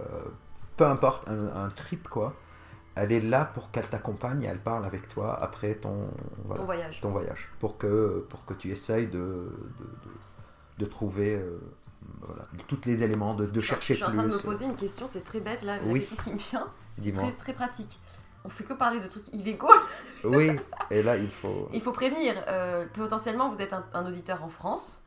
peu 0.77 0.87
importe, 0.87 1.29
un, 1.29 1.47
un 1.65 1.71
trip 1.71 2.09
quoi, 2.09 2.35
elle 2.97 3.11
est 3.11 3.21
là 3.21 3.45
pour 3.45 3.71
qu'elle 3.73 3.89
t'accompagne 3.89 4.43
et 4.45 4.47
elle 4.47 4.61
parle 4.61 4.85
avec 4.85 5.09
toi 5.09 5.37
après 5.43 5.75
ton, 5.75 6.09
voilà, 6.45 6.61
Ton 6.61 6.67
voyage. 6.67 7.01
ton 7.01 7.11
voyage, 7.11 7.51
pour 7.59 7.77
que, 7.79 8.25
pour 8.31 8.45
que 8.45 8.55
tu 8.55 8.71
essayes 8.71 9.09
de, 9.09 9.19
de, 9.19 9.85
de- 9.85 10.24
de 10.79 10.85
trouver 10.87 11.35
euh, 11.37 11.59
voilà, 12.21 12.45
tous 12.69 12.79
les 12.87 13.03
éléments, 13.03 13.35
de, 13.35 13.47
de 13.47 13.61
chercher 13.61 13.95
Je 13.95 13.99
suis 13.99 14.05
en 14.05 14.09
plus. 14.11 14.19
train 14.19 14.29
de 14.29 14.35
me 14.35 14.43
poser 14.43 14.65
une 14.65 14.77
question, 14.77 15.07
c'est 15.09 15.25
très 15.25 15.41
bête 15.41 15.63
là, 15.63 15.77
la 15.79 15.83
Oui. 15.87 16.01
question 16.01 16.17
qui 16.25 16.31
me 16.33 16.39
vient. 16.39 16.69
C'est 16.99 17.13
très, 17.13 17.33
très 17.33 17.53
pratique. 17.53 17.99
On 18.45 18.49
fait 18.51 18.65
que 18.65 18.75
parler 18.75 19.01
de 19.01 19.09
trucs 19.09 19.29
illégaux. 19.33 19.69
Oui, 20.25 20.51
et 20.91 21.03
là 21.03 21.17
il 21.17 21.31
faut. 21.31 21.69
Il 21.73 21.81
faut 21.83 21.93
prévenir, 21.93 22.35
euh, 22.49 22.87
potentiellement 22.95 23.49
vous 23.51 23.61
êtes 23.61 23.73
un, 23.75 23.85
un 23.95 24.07
auditeur 24.07 24.43
en 24.43 24.49
France. 24.49 25.03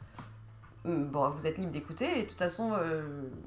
Hum, 0.85 1.05
Bon, 1.07 1.29
vous 1.31 1.45
êtes 1.47 1.57
libre 1.57 1.71
d'écouter, 1.71 2.19
et 2.19 2.23
de 2.23 2.29
toute 2.29 2.37
façon, 2.37 2.71
euh, 2.73 3.01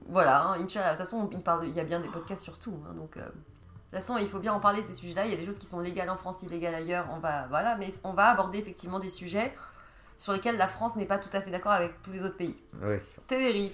voilà, 0.09 0.43
hein, 0.45 0.57
Inch'Allah, 0.61 0.93
de 0.93 0.97
toute 0.99 1.07
façon, 1.07 1.29
il, 1.33 1.41
parle, 1.43 1.67
il 1.67 1.75
y 1.75 1.81
a 1.81 1.85
bien 1.85 2.01
des 2.01 2.09
podcasts 2.09 2.43
sur 2.43 2.59
tout, 2.59 2.75
hein, 2.89 2.93
donc 2.95 3.17
euh, 3.17 3.21
de 3.21 3.27
toute 3.27 3.93
façon, 3.93 4.17
il 4.19 4.29
faut 4.29 4.39
bien 4.41 4.53
en 4.53 4.61
parler 4.61 4.83
ces 4.83 4.93
sujets-là. 4.95 5.27
Il 5.27 5.31
y 5.31 5.35
a 5.35 5.39
des 5.39 5.47
choses 5.47 5.59
qui 5.59 5.67
sont 5.67 5.81
légales 5.81 6.11
en 6.11 6.17
France, 6.17 6.43
illégales 6.43 6.75
ailleurs, 6.75 7.07
on 7.15 7.19
va, 7.19 7.47
voilà, 7.49 7.77
mais 7.77 7.93
on 8.05 8.13
va 8.13 8.27
aborder 8.31 8.59
effectivement 8.59 8.99
des 9.01 9.11
sujets 9.11 9.55
sur 10.21 10.35
lesquels 10.35 10.59
la 10.59 10.69
France 10.69 10.97
n'est 10.97 11.07
pas 11.07 11.19
tout 11.19 11.35
à 11.35 11.41
fait 11.41 11.51
d'accord 11.51 11.73
avec 11.73 12.01
tous 12.03 12.13
les 12.13 12.23
autres 12.23 12.37
pays. 12.37 12.55
Oui. 12.83 12.97
Tenerife. 13.27 13.73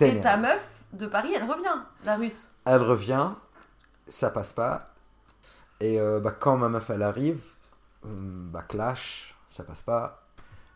Et 0.00 0.20
ta 0.20 0.38
meuf 0.38 0.66
de 0.94 1.06
Paris, 1.06 1.32
elle 1.36 1.44
revient, 1.44 1.82
la 2.04 2.16
russe. 2.16 2.48
Elle 2.64 2.80
revient, 2.80 3.32
ça 4.08 4.30
passe 4.30 4.54
pas. 4.54 4.94
Et 5.80 6.00
euh, 6.00 6.20
bah, 6.20 6.32
quand 6.32 6.56
ma 6.56 6.70
meuf 6.70 6.88
elle 6.88 7.02
arrive, 7.02 7.42
hum, 8.02 8.48
bah, 8.50 8.62
clash, 8.62 9.36
ça 9.50 9.62
passe 9.62 9.82
pas. 9.82 10.26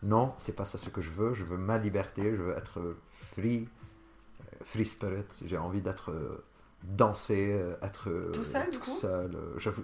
Non, 0.03 0.35
c'est 0.37 0.55
pas 0.55 0.63
ça 0.63 0.77
ce 0.77 0.89
que 0.91 1.01
je 1.01 1.09
veux. 1.09 1.33
Je 1.33 1.43
veux 1.43 1.57
ma 1.57 1.79
liberté, 1.79 2.31
je 2.31 2.43
veux 2.43 2.55
être 2.55 2.95
free, 3.33 3.67
euh, 4.41 4.57
free 4.63 4.85
spirit. 4.85 5.25
J'ai 5.43 5.57
envie 5.57 5.81
d'être 5.81 6.11
euh, 6.11 6.45
danser, 6.83 7.51
euh, 7.51 7.75
être 7.81 8.31
Tout 8.31 8.43
seul, 8.43 8.69
tout 8.69 8.83
seul. 8.83 9.35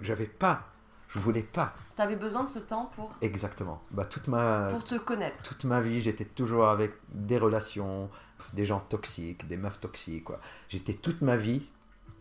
J'avais 0.02 0.26
pas, 0.26 0.68
je 1.08 1.18
voulais 1.18 1.42
pas 1.42 1.74
T'avais 1.94 2.16
besoin 2.16 2.44
de 2.44 2.50
ce 2.50 2.58
temps 2.58 2.90
pour, 2.94 3.12
exactement. 3.22 3.80
Bah, 3.90 4.04
toute 4.04 4.28
ma 4.28 4.68
pour 4.70 4.84
te 4.84 4.96
connaître. 4.96 5.42
toute 5.42 5.64
ma 5.64 5.80
vie, 5.80 6.00
j'étais 6.00 6.24
toujours 6.24 6.66
avec 6.68 6.92
des 7.08 7.38
relations, 7.38 8.10
des 8.52 8.66
gens 8.66 8.80
toxiques, 8.80 9.48
des 9.48 9.56
meufs 9.56 9.80
toxiques. 9.80 10.24
Quoi. 10.24 10.40
J'étais 10.68 10.94
toute 10.94 11.22
ma 11.22 11.36
vie, 11.36 11.70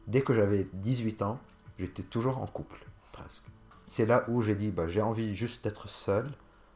dès 0.07 0.21
que 0.21 0.33
j'avais 0.33 0.67
18 0.73 1.21
ans, 1.23 1.39
j'étais 1.77 2.03
toujours 2.03 2.37
en 2.37 2.47
couple, 2.47 2.85
presque. 3.11 3.43
C'est 3.87 4.05
là 4.05 4.23
où 4.29 4.41
j'ai 4.41 4.55
dit, 4.55 4.71
bah, 4.71 4.87
j'ai 4.87 5.01
envie 5.01 5.35
juste 5.35 5.63
d'être 5.63 5.89
seul, 5.89 6.29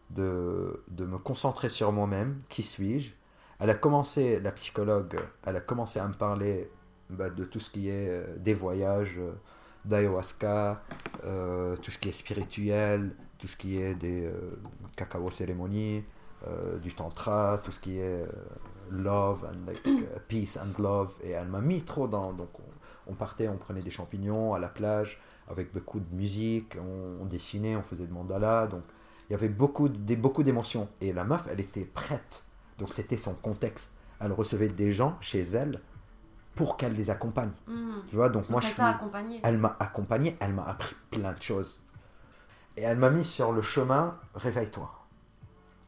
de, 0.10 0.84
de 0.90 1.06
me 1.06 1.18
concentrer 1.18 1.70
sur 1.70 1.92
moi-même, 1.92 2.42
qui 2.50 2.64
suis-je? 2.64 3.14
Elle 3.60 3.70
a 3.70 3.76
commencé, 3.76 4.40
la 4.40 4.52
psychologue, 4.52 5.20
elle 5.46 5.58
a 5.58 5.62
commencé 5.62 6.00
à 6.00 6.08
me 6.08 6.14
parler 6.14 6.70
bah, 7.10 7.30
de 7.30 7.44
tout 7.44 7.60
ce 7.60 7.70
qui 7.70 7.90
est 7.90 8.10
euh, 8.10 8.36
des 8.38 8.54
voyages, 8.54 9.18
euh, 9.20 9.32
d'ayahuasca, 9.86 10.82
euh, 11.26 11.76
tout 11.78 11.92
ce 11.92 11.98
qui 11.98 12.10
est 12.10 12.14
spirituel, 12.14 13.16
tout 13.38 13.48
ce 13.48 13.56
qui 13.56 13.82
est 13.82 13.96
des 13.96 14.26
euh, 14.26 14.62
cacao 14.96 15.30
cérémonies, 15.32 16.04
euh, 16.48 16.80
du 16.80 16.94
tantra, 16.94 17.60
tout 17.64 17.72
ce 17.72 17.80
qui 17.80 18.00
est 18.00 18.26
love 18.90 19.46
and 19.46 19.66
like, 19.68 19.84
peace 20.28 20.58
and 20.58 20.82
love. 20.82 21.14
Et 21.24 21.32
elle 21.32 21.48
m'a 21.48 21.62
mis 21.62 21.82
trop 21.82 22.08
dans. 22.08 22.34
Donc 22.34 22.60
on, 22.60 23.12
on 23.12 23.14
partait, 23.16 23.48
on 23.48 23.58
prenait 23.58 23.82
des 23.82 23.92
champignons 23.92 24.54
à 24.54 24.60
la 24.60 24.70
plage 24.70 25.22
avec 25.50 25.74
beaucoup 25.74 26.00
de 26.00 26.16
musique, 26.16 26.78
on, 26.80 27.24
on 27.24 27.26
dessinait, 27.26 27.76
on 27.76 27.82
faisait 27.82 28.06
de 28.06 28.14
mandala. 28.14 28.68
Donc 28.68 28.84
il 29.30 29.34
y 29.34 29.36
avait 29.36 29.50
beaucoup, 29.50 29.90
des, 29.90 30.16
beaucoup 30.16 30.44
d'émotions. 30.44 30.88
Et 31.02 31.14
la 31.14 31.24
meuf, 31.24 31.46
elle 31.50 31.60
était 31.60 31.86
prête. 31.86 32.44
Donc 32.78 32.94
c'était 32.94 33.18
son 33.18 33.34
contexte. 33.34 33.94
Elle 34.20 34.32
recevait 34.32 34.70
des 34.70 34.92
gens 34.92 35.18
chez 35.22 35.42
elle 35.42 35.82
pour 36.60 36.76
qu'elle 36.76 36.94
les 36.94 37.10
accompagne. 37.10 37.54
Mhm. 37.68 38.04
Tu 38.10 38.18
vois, 38.18 38.28
donc 38.28 38.50
moi 38.50 38.60
je 38.60 38.68
elle 38.68 38.74
suis. 38.74 39.40
Elle 39.44 39.58
m'a 39.58 39.78
accompagné, 39.80 40.36
elle 40.42 40.54
m'a 40.54 40.66
appris 40.66 40.94
plein 41.10 41.32
de 41.32 41.42
choses. 41.42 41.80
Et 42.76 42.82
elle 42.82 42.98
m'a 42.98 43.10
mis 43.10 43.24
sur 43.24 43.54
le 43.54 43.62
chemin, 43.62 44.20
réveille-toi, 44.36 44.92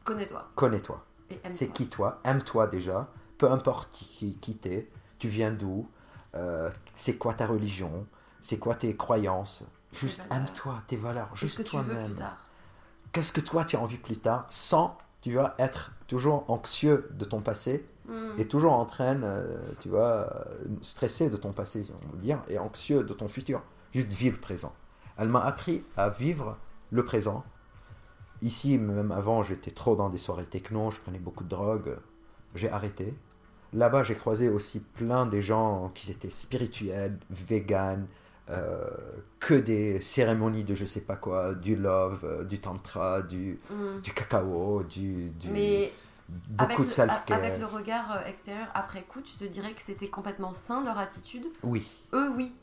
Connais-toi. 0.02 0.48
connais-toi. 0.54 1.04
C'est 1.50 1.68
qui 1.68 1.88
toi? 1.88 2.20
Aime-toi 2.24 2.68
déjà, 2.68 3.10
peu 3.36 3.52
importe 3.52 3.90
qui, 3.92 4.38
qui 4.38 4.56
t'es, 4.56 4.90
tu 5.18 5.28
viens 5.28 5.50
d'où, 5.50 5.90
euh, 6.34 6.70
c'est 6.94 7.18
quoi 7.18 7.34
ta 7.34 7.46
religion, 7.46 8.06
c'est 8.40 8.58
quoi 8.58 8.74
tes 8.74 8.96
croyances? 8.96 9.64
Juste 9.92 10.22
aime-toi, 10.30 10.82
tes 10.86 10.96
valeurs, 10.96 11.36
juste 11.36 11.64
toi-même. 11.66 12.16
Qu'est-ce 13.12 13.32
que 13.34 13.42
toi 13.42 13.66
tu 13.66 13.76
as 13.76 13.80
envie 13.80 13.98
plus 13.98 14.16
tard 14.16 14.46
sans 14.48 14.96
tu 15.22 15.32
vas 15.32 15.54
être 15.58 15.92
toujours 16.06 16.44
anxieux 16.48 17.08
de 17.12 17.24
ton 17.24 17.40
passé 17.40 17.86
Hmm. 18.08 18.32
et 18.36 18.48
toujours 18.48 18.72
en 18.72 18.84
train, 18.84 19.22
euh, 19.22 19.56
tu 19.80 19.88
vois, 19.88 20.28
euh, 20.34 20.44
stressé 20.80 21.30
de 21.30 21.36
ton 21.36 21.52
passé, 21.52 21.86
on 22.08 22.16
va 22.16 22.18
dire, 22.18 22.42
et 22.48 22.58
anxieux 22.58 23.04
de 23.04 23.14
ton 23.14 23.28
futur. 23.28 23.62
Juste 23.92 24.08
vis 24.08 24.30
le 24.30 24.38
présent. 24.38 24.72
Elle 25.16 25.28
m'a 25.28 25.44
appris 25.44 25.84
à 25.96 26.08
vivre 26.08 26.58
le 26.90 27.04
présent. 27.04 27.44
Ici, 28.40 28.76
même 28.76 29.12
avant, 29.12 29.44
j'étais 29.44 29.70
trop 29.70 29.94
dans 29.94 30.10
des 30.10 30.18
soirées 30.18 30.46
techno, 30.46 30.90
je 30.90 30.98
prenais 30.98 31.20
beaucoup 31.20 31.44
de 31.44 31.48
drogue, 31.48 31.96
j'ai 32.56 32.68
arrêté. 32.68 33.16
Là-bas, 33.72 34.02
j'ai 34.02 34.16
croisé 34.16 34.48
aussi 34.48 34.80
plein 34.80 35.26
des 35.26 35.40
gens 35.40 35.92
qui 35.94 36.10
étaient 36.10 36.28
spirituels, 36.28 37.18
véganes, 37.30 38.08
euh, 38.50 38.88
que 39.40 39.54
des 39.54 40.00
cérémonies 40.00 40.64
de 40.64 40.74
je 40.74 40.84
sais 40.84 41.00
pas 41.00 41.16
quoi, 41.16 41.54
du 41.54 41.76
love, 41.76 42.20
euh, 42.24 42.44
du 42.44 42.58
tantra, 42.60 43.22
du, 43.22 43.58
Hmm. 43.70 44.00
du 44.02 44.12
cacao, 44.12 44.82
du, 44.82 45.30
du 45.30 45.48
Mais 45.50 45.92
beaucoup 46.28 46.82
de 46.84 46.88
self-care. 46.88 47.38
avec 47.38 47.58
le 47.58 47.66
regard 47.66 48.12
euh, 48.12 48.24
extérieur 48.26 48.68
après 48.74 49.02
coup, 49.02 49.20
tu 49.20 49.36
te 49.36 49.44
dirais 49.44 49.72
que 49.72 49.82
c'était 49.82 50.08
complètement 50.08 50.52
sain 50.54 50.84
leur 50.84 50.98
attitude? 50.98 51.46
Oui, 51.62 51.86
Eux, 52.12 52.30
oui. 52.36 52.54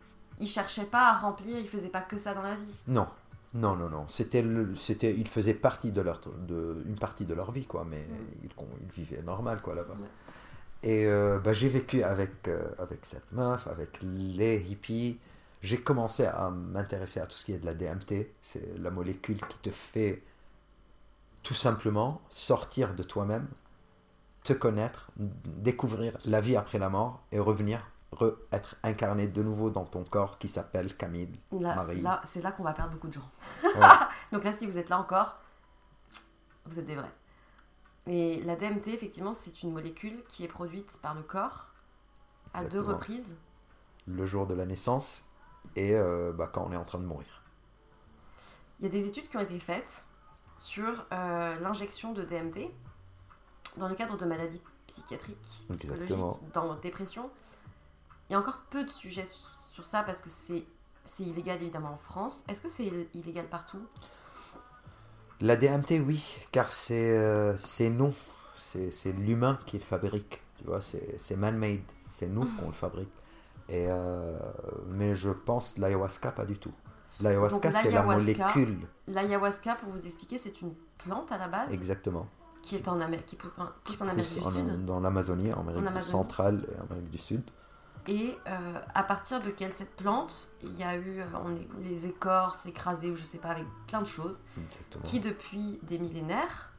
Ils 0.42 0.48
cherchaient 0.48 0.86
pas 0.86 1.10
à 1.10 1.18
remplir, 1.18 1.58
ils 1.58 1.68
faisaient 1.68 1.90
pas 1.90 2.02
que 2.02 2.18
ça 2.18 2.34
dans 2.34 2.44
la 2.44 2.56
vie. 2.56 2.66
non, 2.88 3.08
non, 3.54 3.76
non, 3.76 3.90
non. 3.90 4.06
C'était, 4.08 4.46
c'était, 4.76 5.14
ils 5.16 5.28
faisaient 5.28 5.54
partie 5.56 5.92
de 5.92 6.02
leur, 6.02 6.22
de, 6.48 6.84
une 6.88 6.96
partie 6.96 7.26
de 7.26 7.34
leur 7.34 7.52
vie, 7.52 7.66
quoi. 7.66 7.84
Mais 7.90 8.08
ils, 8.44 8.50
ils 8.82 8.92
vivaient 8.92 9.22
normal, 9.24 9.62
quoi, 9.62 9.76
là-bas. 9.76 9.96
Mm. 9.96 10.02
Ouais. 10.02 10.08
Et 10.84 11.06
euh, 11.08 11.40
bah, 11.40 11.52
j'ai 11.54 11.68
vécu 11.68 12.04
avec, 12.04 12.48
euh, 12.48 12.70
avec 12.78 13.06
cette 13.06 13.32
meuf, 13.34 13.68
avec 13.68 14.00
les 14.02 14.62
hippies. 14.70 15.18
J'ai 15.62 15.82
commencé 15.82 16.26
à 16.26 16.50
m'intéresser 16.50 17.20
à 17.20 17.28
tout 17.28 17.36
ce 17.38 17.44
qui 17.46 17.52
est 17.54 17.58
de 17.60 17.66
la 17.66 17.74
DMT. 17.74 18.32
C'est 18.42 18.78
la 18.78 18.92
molécule 18.92 19.42
qui 19.48 19.58
te 19.60 19.70
fait 19.72 20.24
tout 21.44 21.54
simplement 21.54 22.22
sortir 22.30 22.94
de 22.96 23.04
toi-même, 23.04 23.48
te 24.44 24.54
connaître, 24.54 25.12
découvrir 25.18 26.18
la 26.26 26.40
vie 26.42 26.56
après 26.56 26.80
la 26.80 26.90
mort 26.90 27.22
et 27.34 27.40
revenir, 27.40 27.86
re- 28.14 28.36
être 28.54 28.76
incarné 28.84 29.28
de 29.28 29.44
nouveau 29.44 29.70
dans 29.70 29.86
ton 29.86 30.04
corps 30.06 30.38
qui 30.38 30.48
s'appelle 30.48 30.96
Camille. 30.96 31.40
Là, 31.52 31.76
Marie. 31.76 32.02
là 32.02 32.22
c'est 32.28 32.42
là 32.42 32.52
qu'on 32.54 32.64
va 32.64 32.74
perdre 32.74 32.94
beaucoup 32.94 33.08
de 33.10 33.14
gens. 33.14 33.30
Ouais. 33.64 33.72
Donc 34.32 34.44
là, 34.46 34.54
si 34.54 34.66
vous 34.66 34.78
êtes 34.78 34.90
là 34.90 35.00
encore, 35.00 35.40
vous 36.66 36.80
êtes 36.80 36.86
des 36.86 36.96
vrais. 36.96 37.12
Mais 38.08 38.42
la 38.46 38.56
DMT, 38.56 38.88
effectivement, 38.88 39.34
c'est 39.34 39.62
une 39.64 39.72
molécule 39.72 40.24
qui 40.30 40.44
est 40.46 40.48
produite 40.48 40.98
par 41.02 41.16
le 41.16 41.22
corps 41.22 41.74
à 42.54 42.64
deux 42.64 42.82
reprises. 42.82 43.36
le 44.08 44.26
jour 44.26 44.48
de 44.48 44.54
la 44.56 44.66
naissance 44.66 45.26
et 45.76 45.94
euh, 45.94 46.32
bah, 46.34 46.50
quand 46.52 46.66
on 46.68 46.72
est 46.72 46.78
en 46.78 46.86
train 46.86 47.00
de 47.00 47.06
mourir. 47.06 47.44
Il 48.80 48.86
y 48.86 48.88
a 48.88 48.92
des 48.92 49.08
études 49.08 49.30
qui 49.30 49.38
ont 49.38 49.42
été 49.42 49.60
faites 49.60 50.06
sur 50.58 51.06
euh, 51.12 51.60
l'injection 51.60 52.14
de 52.14 52.24
DMT 52.24 52.70
dans 53.78 53.88
le 53.88 53.96
cadre 53.96 54.18
de 54.18 54.26
maladies 54.26 54.62
psychiatriques, 54.88 55.66
psychologiques, 55.72 56.18
dans 56.54 56.76
dépression. 56.76 57.30
Il 58.30 58.34
y 58.34 58.36
a 58.36 58.40
encore 58.40 58.60
peu 58.70 58.84
de 58.84 58.90
sujets 58.90 59.28
sur 59.72 59.86
ça 59.86 60.04
parce 60.04 60.22
que 60.22 60.30
c'est 60.30 60.66
c'est 61.06 61.24
illégal 61.24 61.62
évidemment 61.62 61.94
en 61.94 61.98
France. 61.98 62.44
Est-ce 62.48 62.62
que 62.62 62.70
c'est 62.70 62.92
illégal 63.14 63.48
partout? 63.48 63.82
La 65.42 65.56
DMT, 65.56 66.02
oui, 66.06 66.24
car 66.52 66.72
c'est 66.72 67.18
euh, 67.18 67.56
nous, 67.90 68.14
c'est 68.58 69.14
l'humain 69.14 69.58
qui 69.66 69.78
le 69.78 69.84
fabrique, 69.84 70.42
tu 70.58 70.66
vois, 70.66 70.82
c'est 70.82 71.18
c'est 71.18 71.38
man-made, 71.38 71.80
c'est 72.10 72.28
nous 72.28 72.46
qu'on 72.58 72.68
le 72.68 72.74
fabrique. 72.74 73.10
Et 73.70 73.86
euh, 73.88 74.38
mais 74.88 75.16
je 75.16 75.30
pense 75.30 75.78
l'ayahuasca 75.78 76.32
pas 76.32 76.46
du 76.46 76.58
tout. 76.58 76.74
L'ayahuasca, 77.22 77.72
c'est 77.72 77.92
la 77.92 78.04
molécule, 78.04 78.80
L'ayahuasca, 79.08 79.76
pour 79.76 79.90
vous 79.92 80.06
expliquer, 80.06 80.38
c'est 80.38 80.62
une 80.62 80.74
plante 81.00 81.32
à 81.32 81.38
la 81.38 81.48
base 81.48 81.72
exactement. 81.72 82.28
qui 82.62 82.76
est 82.76 82.88
en 82.88 83.00
Amérique, 83.02 83.26
qui 83.26 83.36
pousse 83.36 83.52
pousse 83.84 84.02
en 84.02 84.08
Amérique 84.08 84.34
du 84.40 84.46
En- 84.46 84.50
Sud. 84.52 84.86
dans 84.86 85.00
l'Amazonie, 85.00 85.52
en 85.54 85.62
Amérique 85.62 85.84
En 85.84 85.88
Amazonie. 85.88 86.12
centrale 86.12 86.66
et 86.70 86.80
en 86.82 86.86
Amérique 86.92 87.10
du 87.12 87.18
Sud. 87.18 87.42
Et 88.08 88.38
euh, 88.48 88.80
à 88.96 89.04
partir 89.04 89.42
de 89.42 89.50
quelle 89.50 89.74
cette 89.74 89.96
plante, 89.98 90.48
il 90.64 90.76
y 90.80 90.84
a 90.84 90.96
eu 90.96 91.20
euh, 91.20 91.26
on 91.46 91.58
les 91.84 92.06
écorces 92.08 92.66
écrasées 92.66 93.12
ou 93.12 93.16
je 93.18 93.24
sais 93.26 93.38
pas 93.38 93.50
avec 93.50 93.66
plein 93.88 94.02
de 94.02 94.08
choses 94.08 94.42
Exactement. 94.58 95.04
qui 95.04 95.20
depuis 95.20 95.80
des 95.84 96.00
millénaires 96.00 96.72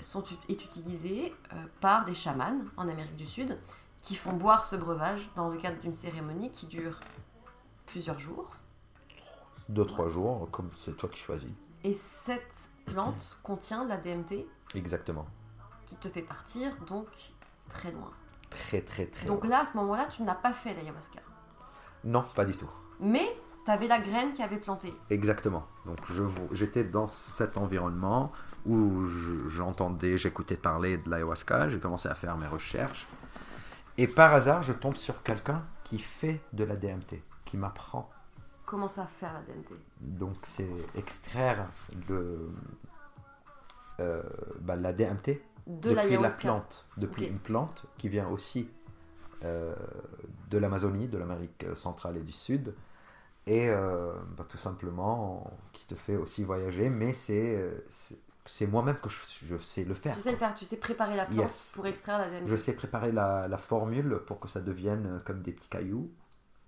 sont 0.00 0.24
est 0.48 0.64
utilisées 0.64 1.34
euh, 1.52 1.56
par 1.80 2.04
des 2.06 2.14
chamans 2.14 2.56
en 2.78 2.88
Amérique 2.88 3.16
du 3.16 3.26
Sud 3.26 3.58
qui 4.02 4.14
font 4.16 4.32
boire 4.32 4.64
ce 4.64 4.76
breuvage 4.76 5.30
dans 5.36 5.48
le 5.48 5.58
cadre 5.58 5.78
d'une 5.80 5.92
cérémonie 5.92 6.50
qui 6.50 6.66
dure 6.66 6.98
plusieurs 7.86 8.18
jours. 8.18 8.48
Deux, 9.68 9.84
trois 9.84 10.08
jours, 10.08 10.48
comme 10.50 10.70
c'est 10.74 10.96
toi 10.96 11.08
qui 11.08 11.18
choisis. 11.18 11.50
Et 11.84 11.92
cette 11.92 12.54
plante 12.86 13.38
contient 13.42 13.84
la 13.84 13.96
DMT 13.96 14.46
Exactement. 14.74 15.26
qui 15.86 15.96
te 15.96 16.08
fait 16.08 16.22
partir 16.22 16.76
donc 16.86 17.06
très 17.68 17.92
loin. 17.92 18.10
Très, 18.48 18.80
très, 18.80 19.06
très. 19.06 19.26
Donc 19.26 19.44
là, 19.44 19.60
à 19.60 19.66
ce 19.70 19.76
moment-là, 19.76 20.06
tu 20.06 20.22
n'as 20.22 20.34
pas 20.34 20.52
fait 20.52 20.74
l'ayahuasca. 20.74 21.20
Non, 22.04 22.24
pas 22.34 22.44
du 22.44 22.56
tout. 22.56 22.68
Mais 22.98 23.36
tu 23.64 23.70
avais 23.70 23.86
la 23.86 24.00
graine 24.00 24.32
qui 24.32 24.42
avait 24.42 24.58
planté. 24.58 24.92
Exactement. 25.10 25.66
Donc 25.86 25.98
j'étais 26.52 26.82
dans 26.82 27.06
cet 27.06 27.56
environnement 27.58 28.32
où 28.66 29.06
je- 29.06 29.48
j'entendais, 29.48 30.18
j'écoutais 30.18 30.56
parler 30.56 30.98
de 30.98 31.08
l'ayahuasca, 31.10 31.68
j'ai 31.68 31.78
commencé 31.78 32.08
à 32.08 32.14
faire 32.14 32.36
mes 32.36 32.46
recherches. 32.48 33.06
Et 34.00 34.06
par 34.06 34.32
hasard, 34.32 34.62
je 34.62 34.72
tombe 34.72 34.96
sur 34.96 35.22
quelqu'un 35.22 35.62
qui 35.84 35.98
fait 35.98 36.40
de 36.54 36.64
la 36.64 36.74
DMT, 36.74 37.22
qui 37.44 37.58
m'apprend. 37.58 38.08
Comment 38.64 38.88
ça 38.88 39.04
faire 39.04 39.34
la 39.34 39.40
DMT 39.42 39.74
Donc 40.00 40.36
c'est 40.42 40.70
extraire 40.94 41.68
le, 42.08 42.48
euh, 44.00 44.22
bah, 44.60 44.76
la 44.76 44.94
DMT 44.94 45.42
De 45.66 45.90
depuis 45.90 45.94
la 45.94 46.04
l'ayahuasca. 46.04 46.38
plante, 46.38 46.88
depuis 46.96 47.24
Ok. 47.24 47.30
une 47.30 47.38
plante 47.38 47.84
qui 47.98 48.08
vient 48.08 48.28
aussi 48.28 48.70
euh, 49.44 49.74
de 50.48 50.56
l'Amazonie, 50.56 51.08
de 51.08 51.18
l'Amérique 51.18 51.66
centrale 51.74 52.16
et 52.16 52.22
du 52.22 52.32
Sud, 52.32 52.74
et 53.46 53.68
euh, 53.68 54.14
bah, 54.36 54.46
tout 54.48 54.56
simplement 54.58 55.50
qui 55.74 55.84
te 55.86 55.94
fait 55.94 56.16
aussi 56.16 56.42
voyager, 56.42 56.88
mais 56.88 57.12
c'est 57.12 57.54
euh, 57.56 57.84
c'est- 58.50 58.66
moi-même 58.66 58.96
que 58.98 59.08
je, 59.08 59.20
je 59.44 59.56
sais 59.58 59.84
le 59.84 59.94
faire. 59.94 60.14
Tu 60.14 60.20
sais 60.20 60.32
le 60.32 60.36
faire, 60.38 60.54
tu 60.54 60.64
sais 60.64 60.76
préparer 60.76 61.16
la 61.16 61.26
plante 61.26 61.38
Yes. 61.38 61.72
pour 61.74 61.86
extraire 61.86 62.18
la 62.18 62.28
DMT. 62.30 62.48
Je 62.48 62.56
sais 62.56 62.72
préparer 62.74 63.12
la, 63.12 63.48
la 63.48 63.58
formule 63.58 64.20
pour 64.26 64.40
que 64.40 64.48
ça 64.48 64.60
devienne 64.60 65.20
comme 65.24 65.42
des 65.42 65.52
petits 65.52 65.68
cailloux 65.68 66.10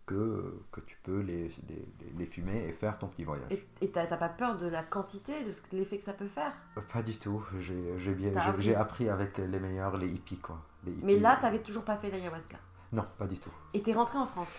que, 0.07 0.61
que 0.73 0.81
tu 0.81 0.97
peux 1.05 1.21
les, 1.21 1.49
les, 1.69 1.89
les 2.19 2.27
fumer 2.27 2.65
et 2.69 2.73
faire 2.73 2.99
ton 2.99 3.07
petit 3.07 3.25
voyage. 3.25 3.51
Et 3.81 3.91
t'as 3.91 4.07
pas 4.07 4.29
peur 4.29 4.59
de 4.59 4.67
la 4.69 4.83
quantité, 4.83 5.33
de 5.45 5.53
l'effet 5.79 5.99
que 5.99 6.05
ça 6.05 6.12
peut 6.12 6.27
faire? 6.27 6.53
Pas 6.93 7.03
du 7.03 7.17
tout, 7.17 7.43
j'ai 7.61 8.15
bien- 8.15 8.37
appris? 8.37 8.75
appris 8.75 9.09
avec 9.09 9.39
les 9.39 9.61
meilleurs, 9.61 9.97
les 9.97 10.09
hippies 10.09 10.39
quoi. 10.39 10.59
Les 10.85 10.93
Mais 11.03 11.19
là, 11.19 11.37
euh, 11.39 11.41
t'avais 11.41 11.61
toujours 11.62 11.85
pas 11.85 11.97
fait 11.97 12.11
l'ayahuasca. 12.11 12.57
Non, 12.93 13.05
pas 13.17 13.27
du 13.29 13.39
tout. 13.39 13.53
Et 13.75 13.83
t'es 13.83 13.93
rentré 13.93 14.19
en 14.19 14.27
France? 14.27 14.53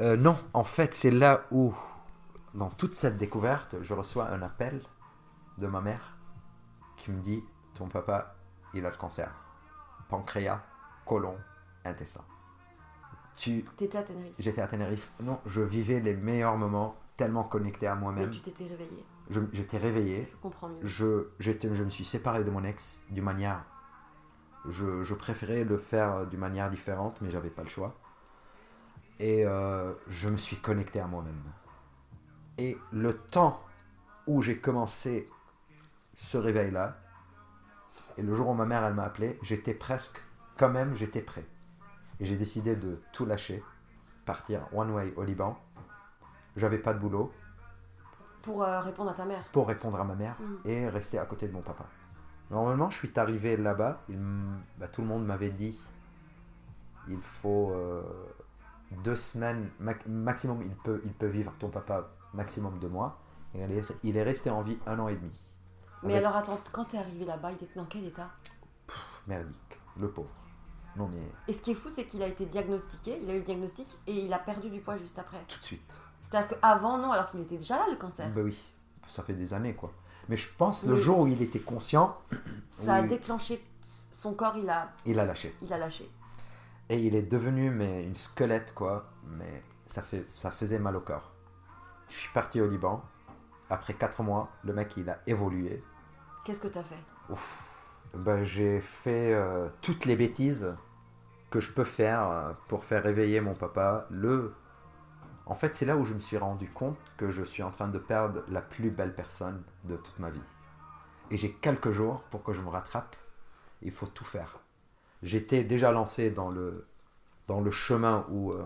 Euh, 0.00 0.16
non, 0.16 0.36
en 0.52 0.64
fait, 0.64 0.94
c'est 0.94 1.10
là 1.12 1.44
où, 1.52 1.72
dans 2.54 2.68
toute 2.70 2.94
cette 2.94 3.16
découverte, 3.16 3.76
je 3.82 3.94
reçois 3.94 4.28
un 4.30 4.42
appel 4.42 4.82
de 5.58 5.66
ma 5.68 5.80
mère 5.80 6.11
qui 7.02 7.10
me 7.10 7.20
dit 7.20 7.42
Ton 7.74 7.88
papa, 7.88 8.36
il 8.74 8.86
a 8.86 8.90
le 8.90 8.96
cancer. 8.96 9.30
Pancréas, 10.08 10.62
côlon, 11.04 11.36
intestin. 11.84 12.22
Tu... 13.36 13.64
T'étais 13.76 13.98
à 13.98 14.02
Tenerife. 14.02 14.34
J'étais 14.38 14.60
à 14.60 14.68
Tenerife. 14.68 15.10
Non, 15.20 15.40
je 15.46 15.62
vivais 15.62 16.00
les 16.00 16.14
meilleurs 16.14 16.56
moments, 16.56 16.96
tellement 17.16 17.44
connecté 17.44 17.86
à 17.86 17.94
Mais 17.94 18.00
moi-même. 18.02 18.30
tu 18.30 18.40
t'étais 18.40 18.66
réveillé. 18.66 19.04
Je- 19.30 19.40
J'étais 19.52 19.78
réveillé. 19.78 20.28
Je 20.30 20.36
comprends 20.36 20.68
mieux. 20.68 20.78
Je, 20.82 21.28
j'étais- 21.40 21.74
je 21.74 21.82
me 21.82 21.90
suis 21.90 22.04
séparé 22.04 22.44
de 22.44 22.50
mon 22.50 22.62
ex 22.62 23.00
d'une 23.10 23.24
manière. 23.24 23.64
Je, 24.68 25.02
je 25.02 25.14
préférais 25.14 25.64
le 25.64 25.78
faire 25.78 26.26
d'une 26.26 26.38
manière 26.40 26.70
différente, 26.70 27.20
mais 27.20 27.30
j'avais 27.30 27.50
pas 27.50 27.62
le 27.62 27.68
choix. 27.68 27.96
Et 29.18 29.44
euh, 29.46 29.94
je 30.08 30.28
me 30.28 30.36
suis 30.36 30.56
connecté 30.58 31.00
à 31.00 31.06
moi-même. 31.06 31.42
Et 32.58 32.76
le 32.92 33.16
temps 33.16 33.60
où 34.26 34.42
j'ai 34.42 34.58
commencé 34.58 35.28
ce 36.14 36.38
réveil-là, 36.38 36.96
et 38.16 38.22
le 38.22 38.34
jour 38.34 38.48
où 38.48 38.54
ma 38.54 38.66
mère 38.66 38.84
elle 38.84 38.94
m'a 38.94 39.04
appelé, 39.04 39.38
j'étais 39.42 39.74
presque, 39.74 40.20
quand 40.58 40.68
même, 40.70 40.94
j'étais 40.94 41.22
prêt. 41.22 41.44
Et 42.20 42.26
j'ai 42.26 42.36
décidé 42.36 42.76
de 42.76 43.00
tout 43.12 43.24
lâcher, 43.24 43.62
partir 44.26 44.66
one 44.72 44.90
way 44.90 45.12
au 45.16 45.24
Liban. 45.24 45.58
J'avais 46.56 46.78
pas 46.78 46.92
de 46.94 46.98
boulot, 46.98 47.32
Pour 48.42 48.62
euh, 48.62 48.80
répondre 48.80 49.10
à 49.10 49.14
ta 49.14 49.24
mère. 49.24 49.44
pour 49.52 49.66
répondre 49.68 49.98
à 50.00 50.04
ma 50.04 50.14
mère 50.14 50.36
Mm. 50.40 50.68
et 50.68 50.88
rester 50.88 51.18
à 51.18 51.24
côté 51.24 51.48
de 51.48 51.52
mon 51.52 51.62
papa. 51.62 51.84
Normalement, 52.50 52.90
je 52.90 52.96
suis 52.98 53.12
arrivé 53.18 53.56
là-bas, 53.56 54.02
bah, 54.78 54.88
tout 54.88 55.00
le 55.00 55.06
monde 55.06 55.24
m'avait 55.24 55.50
dit 55.50 55.78
il 57.08 57.20
faut 57.20 57.70
euh, 57.72 58.02
deux 59.02 59.16
semaines, 59.16 59.70
maximum, 60.06 60.62
il 60.62 60.74
peut, 60.76 61.00
il 61.04 61.12
peut 61.14 61.26
vivre 61.26 61.52
ton 61.58 61.68
papa 61.70 62.10
maximum 62.34 62.78
deux 62.78 62.88
mois. 62.88 63.18
Et 63.54 63.66
il 64.02 64.16
est 64.16 64.22
resté 64.22 64.50
en 64.50 64.62
vie 64.62 64.78
un 64.86 64.98
an 64.98 65.08
et 65.08 65.16
demi. 65.16 65.32
Mais 66.02 66.14
Avec- 66.14 66.24
alors 66.26 66.36
attends, 66.36 66.60
quand 66.72 66.84
t'es 66.86 66.98
arrivé 66.98 67.24
là-bas, 67.24 67.52
il 67.52 67.56
était 67.64 67.74
dans 67.76 67.84
quel 67.84 68.04
état? 68.06 68.30
Merdique, 69.26 69.78
le 70.00 70.10
pauvre. 70.10 70.28
Non 70.96 71.08
mais 71.08 71.22
Et 71.48 71.52
ce 71.52 71.58
qui 71.60 71.70
est 71.70 71.74
fou, 71.74 71.88
c'est 71.90 72.04
qu'il 72.04 72.22
a 72.22 72.26
été 72.26 72.44
diagnostiqué, 72.44 73.18
il 73.22 73.30
a 73.30 73.34
eu 73.34 73.38
le 73.38 73.44
diagnostic 73.44 73.88
et 74.06 74.24
il 74.24 74.32
a 74.32 74.38
perdu 74.38 74.68
du 74.68 74.80
poids 74.80 74.96
juste 74.98 75.18
après. 75.18 75.42
tout 75.48 75.58
de 75.58 75.64
suite. 75.64 75.94
C'est-à-dire 76.20 76.58
qu'avant, 76.60 76.98
non, 76.98 77.12
alors 77.12 77.28
qu'il 77.28 77.40
était 77.40 77.56
déjà 77.56 77.76
là 77.78 77.86
le 77.90 77.96
cancer. 77.96 78.28
Bah 78.30 78.42
oui, 78.44 78.58
ça 79.06 79.22
fait 79.22 79.34
des 79.34 79.54
années 79.54 79.74
quoi. 79.74 79.92
Mais 80.28 80.36
je 80.36 80.48
pense 80.56 80.84
le 80.84 80.96
jour 80.96 81.20
où 81.20 81.26
il 81.26 81.40
était 81.42 81.60
conscient, 81.60 82.16
Ça 82.70 82.96
a 82.96 83.02
déclenché 83.02 83.62
son 83.82 84.34
corps, 84.34 84.56
il 84.56 84.68
a, 84.68 84.90
il 85.06 85.18
a 85.18 85.24
lâché. 85.24 85.54
il 85.62 85.72
a 85.72 85.78
lâché. 85.78 86.08
Et 86.88 86.98
il 86.98 87.14
est 87.14 87.22
devenu 87.22 87.70
mais 87.70 88.04
une 88.04 88.14
squelette 88.14 88.74
quoi, 88.74 89.08
mais 89.24 89.62
ça, 89.86 90.02
fait, 90.02 90.26
ça 90.34 90.50
faisait 90.50 90.78
mal 90.78 90.96
au 90.96 91.00
corps. 91.00 91.32
Je 92.08 92.16
suis 92.16 92.30
parti 92.32 92.60
au 92.60 92.68
Liban. 92.68 93.02
Après 93.70 93.94
4 93.94 94.22
mois, 94.22 94.50
le 94.64 94.74
mec 94.74 94.94
il 94.98 95.08
a 95.08 95.20
évolué. 95.26 95.82
Qu'est-ce 96.44 96.60
que 96.60 96.68
t'as 96.68 96.82
fait? 96.82 96.98
Ouf. 97.28 97.68
Ben, 98.14 98.42
j'ai 98.42 98.80
fait 98.80 99.32
euh, 99.32 99.68
toutes 99.80 100.06
les 100.06 100.16
bêtises 100.16 100.74
que 101.50 101.60
je 101.60 101.70
peux 101.72 101.84
faire 101.84 102.28
euh, 102.30 102.52
pour 102.66 102.84
faire 102.84 103.04
réveiller 103.04 103.40
mon 103.40 103.54
papa. 103.54 104.06
Le... 104.10 104.52
En 105.46 105.54
fait, 105.54 105.74
c'est 105.76 105.86
là 105.86 105.96
où 105.96 106.04
je 106.04 106.14
me 106.14 106.18
suis 106.18 106.36
rendu 106.36 106.68
compte 106.68 106.98
que 107.16 107.30
je 107.30 107.44
suis 107.44 107.62
en 107.62 107.70
train 107.70 107.86
de 107.86 107.98
perdre 107.98 108.42
la 108.48 108.60
plus 108.60 108.90
belle 108.90 109.14
personne 109.14 109.62
de 109.84 109.96
toute 109.96 110.18
ma 110.18 110.30
vie. 110.30 110.42
Et 111.30 111.36
j'ai 111.36 111.52
quelques 111.52 111.92
jours 111.92 112.22
pour 112.30 112.42
que 112.42 112.52
je 112.52 112.60
me 112.60 112.68
rattrape. 112.68 113.14
Il 113.80 113.92
faut 113.92 114.06
tout 114.06 114.24
faire. 114.24 114.58
J'étais 115.22 115.62
déjà 115.62 115.92
lancé 115.92 116.30
dans 116.30 116.50
le, 116.50 116.88
dans 117.46 117.60
le 117.60 117.70
chemin 117.70 118.26
où 118.30 118.50
euh, 118.50 118.64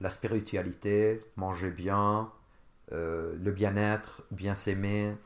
la 0.00 0.10
spiritualité, 0.10 1.24
manger 1.36 1.70
bien, 1.70 2.30
le 2.92 3.50
bien-être, 3.50 4.22
bien 4.30 4.54
s'aimer, 4.54 5.16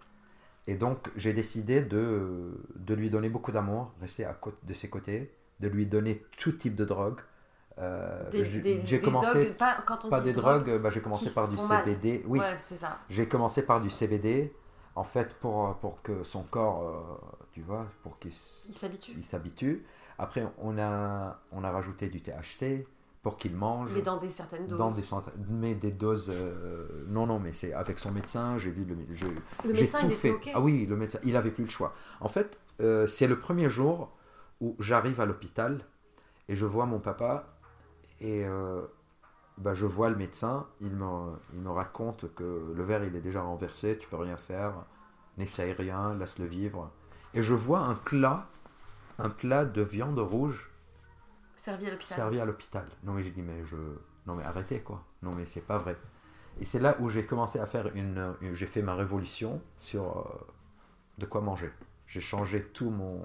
et 0.70 0.76
donc, 0.76 1.10
j'ai 1.16 1.32
décidé 1.32 1.80
de, 1.80 2.52
de 2.76 2.94
lui 2.94 3.10
donner 3.10 3.28
beaucoup 3.28 3.50
d'amour, 3.50 3.92
rester 4.00 4.24
à 4.24 4.34
côté 4.34 4.56
de 4.62 4.72
ses 4.72 4.88
côtés, 4.88 5.34
de 5.58 5.66
lui 5.66 5.84
donner 5.84 6.22
tout 6.38 6.52
type 6.52 6.76
de 6.76 6.84
drogue. 6.84 7.18
Euh, 7.78 8.30
j'ai 8.84 9.00
commencé, 9.00 9.46
drogues, 9.46 9.56
pas, 9.56 9.78
quand 9.84 10.04
on 10.04 10.10
pas 10.10 10.20
dit 10.20 10.26
des 10.26 10.32
drogues, 10.32 10.78
bah, 10.80 10.90
j'ai 10.90 11.00
commencé 11.00 11.34
par 11.34 11.48
du 11.48 11.56
font 11.56 11.66
mal. 11.66 11.82
CBD. 11.84 12.22
Oui, 12.24 12.38
Ouais, 12.38 12.54
c'est 12.60 12.76
ça. 12.76 12.98
j'ai 13.08 13.26
commencé 13.26 13.62
par 13.62 13.80
du 13.80 13.90
CBD, 13.90 14.52
en 14.94 15.02
fait, 15.02 15.34
pour, 15.40 15.74
pour 15.78 16.02
que 16.02 16.22
son 16.22 16.44
corps, 16.44 16.86
euh, 16.86 17.46
tu 17.52 17.62
vois, 17.62 17.86
pour 18.04 18.20
qu'il 18.20 18.30
s'habitue. 19.24 19.84
Après, 20.18 20.46
on 20.58 20.78
a, 20.78 21.40
on 21.50 21.64
a 21.64 21.70
rajouté 21.72 22.08
du 22.10 22.22
THC 22.22 22.86
pour 23.22 23.36
qu'il 23.36 23.54
mange 23.54 23.92
Mais 23.94 24.02
dans 24.02 24.16
des 24.16 24.30
certaines 24.30 24.66
doses. 24.66 24.78
dans 24.78 24.90
des 24.92 25.02
centaines, 25.02 25.34
mais 25.48 25.74
des 25.74 25.90
doses. 25.90 26.30
euh, 26.30 27.04
non, 27.08 27.26
non, 27.26 27.38
mais 27.38 27.52
c'est 27.52 27.72
avec 27.74 27.98
son 27.98 28.12
médecin. 28.12 28.56
J'ai 28.58 28.70
vu 28.70 28.84
le, 28.84 28.96
je- 29.14 29.26
Le 29.26 29.74
j'ai 29.74 29.82
médecin, 29.82 30.00
tout 30.00 30.06
il 30.06 30.12
fait. 30.12 30.34
Ah 30.54 30.60
oui, 30.60 30.86
le 30.86 30.96
médecin, 30.96 31.18
il 31.24 31.36
avait 31.36 31.50
plus 31.50 31.64
le 31.64 31.70
choix. 31.70 31.92
En 32.20 32.28
fait, 32.28 32.58
euh, 32.80 33.06
c'est 33.06 33.26
le 33.26 33.38
premier 33.38 33.68
jour 33.68 34.16
où 34.60 34.74
j'arrive 34.78 35.20
à 35.20 35.26
l'hôpital 35.26 35.84
et 36.48 36.56
je 36.56 36.66
vois 36.66 36.86
mon 36.86 37.00
papa 37.00 37.46
et 38.20 38.44
euh, 38.46 38.82
bah, 39.58 39.74
je 39.74 39.86
vois 39.86 40.10
le 40.10 40.16
médecin. 40.16 40.66
Il 40.80 40.92
me, 40.92 41.32
il 41.54 41.60
me 41.60 41.70
raconte 41.70 42.34
que 42.34 42.72
le 42.74 42.84
verre 42.84 43.04
il 43.04 43.16
est 43.16 43.20
déjà 43.20 43.42
renversé, 43.42 43.98
tu 43.98 44.08
peux 44.08 44.16
rien 44.16 44.36
faire, 44.36 44.86
n'essaye 45.38 45.72
rien, 45.72 46.14
laisse-le 46.14 46.46
vivre. 46.46 46.90
Et 47.34 47.42
je 47.42 47.54
vois 47.54 47.80
un 47.80 47.94
plat, 47.94 48.48
un 49.18 49.30
plat 49.30 49.64
de 49.64 49.82
viande 49.82 50.18
rouge 50.18 50.69
Servi 51.60 51.86
à 51.86 51.90
l'hôpital. 51.90 52.16
servi 52.16 52.40
à 52.40 52.44
l'hôpital. 52.44 52.86
Non 53.04 53.12
mais 53.12 53.22
j'ai 53.22 53.30
dit 53.30 53.42
mais 53.42 53.64
je 53.64 53.76
non 54.26 54.34
mais 54.36 54.44
arrêtez 54.44 54.80
quoi. 54.80 55.04
Non 55.22 55.34
mais 55.34 55.44
c'est 55.46 55.60
pas 55.60 55.78
vrai. 55.78 55.96
Et 56.60 56.64
c'est 56.64 56.78
là 56.80 56.96
où 57.00 57.08
j'ai 57.08 57.24
commencé 57.26 57.58
à 57.60 57.66
faire 57.66 57.94
une, 57.94 58.34
une- 58.40 58.54
j'ai 58.54 58.66
fait 58.66 58.82
ma 58.82 58.94
révolution 58.94 59.60
sur 59.78 60.18
euh, 60.18 60.46
de 61.18 61.26
quoi 61.26 61.40
manger. 61.40 61.70
J'ai 62.06 62.20
changé 62.20 62.64
tout 62.64 62.90
mon 62.90 63.22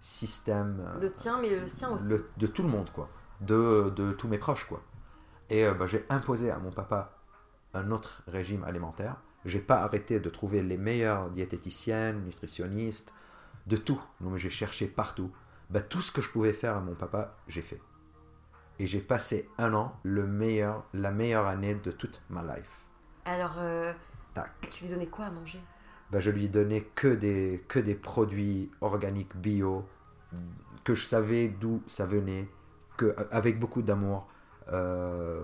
système 0.00 0.80
euh, 0.80 1.00
Le 1.00 1.12
tien, 1.12 1.38
mais 1.40 1.58
le 1.58 1.68
sien 1.68 1.90
aussi. 1.90 2.08
le- 2.08 2.28
de 2.36 2.46
tout 2.46 2.62
le 2.62 2.68
monde 2.68 2.90
quoi, 2.90 3.08
de, 3.40 3.90
de 3.94 4.12
tous 4.12 4.28
mes 4.28 4.38
proches 4.38 4.64
quoi. 4.66 4.82
Et 5.48 5.64
euh, 5.66 5.74
bah, 5.74 5.86
j'ai 5.86 6.04
imposé 6.10 6.50
à 6.50 6.58
mon 6.58 6.70
papa 6.70 7.18
un 7.74 7.90
autre 7.90 8.22
régime 8.26 8.64
alimentaire. 8.64 9.16
J'ai 9.44 9.60
pas 9.60 9.80
arrêté 9.82 10.20
de 10.20 10.28
trouver 10.28 10.62
les 10.62 10.76
meilleures 10.76 11.30
diététiciennes, 11.30 12.24
nutritionnistes, 12.24 13.12
de 13.66 13.76
tout. 13.76 14.00
Non 14.20 14.30
mais 14.30 14.38
j'ai 14.38 14.50
cherché 14.50 14.86
partout. 14.86 15.30
Bah, 15.70 15.80
tout 15.80 16.00
ce 16.00 16.10
que 16.10 16.20
je 16.20 16.28
pouvais 16.28 16.52
faire 16.52 16.76
à 16.76 16.80
mon 16.80 16.94
papa, 16.94 17.36
j'ai 17.48 17.62
fait. 17.62 17.80
Et 18.78 18.86
j'ai 18.86 19.00
passé 19.00 19.48
un 19.58 19.72
an, 19.74 19.94
le 20.02 20.26
meilleur, 20.26 20.84
la 20.92 21.10
meilleure 21.10 21.46
année 21.46 21.74
de 21.74 21.90
toute 21.90 22.20
ma 22.28 22.42
life. 22.42 22.80
Alors, 23.24 23.54
euh, 23.58 23.92
Tac. 24.34 24.50
tu 24.72 24.84
lui 24.84 24.90
donnais 24.90 25.06
quoi 25.06 25.26
à 25.26 25.30
manger? 25.30 25.60
Bah, 26.10 26.18
je 26.18 26.30
lui 26.30 26.48
donnais 26.48 26.82
que 26.94 27.14
des, 27.14 27.64
que 27.68 27.78
des 27.78 27.94
produits 27.94 28.70
organiques 28.80 29.36
bio, 29.36 29.86
que 30.82 30.94
je 30.94 31.04
savais 31.04 31.48
d'où 31.48 31.82
ça 31.86 32.06
venait, 32.06 32.48
que, 32.96 33.14
avec 33.30 33.60
beaucoup 33.60 33.82
d'amour, 33.82 34.28
euh, 34.72 35.40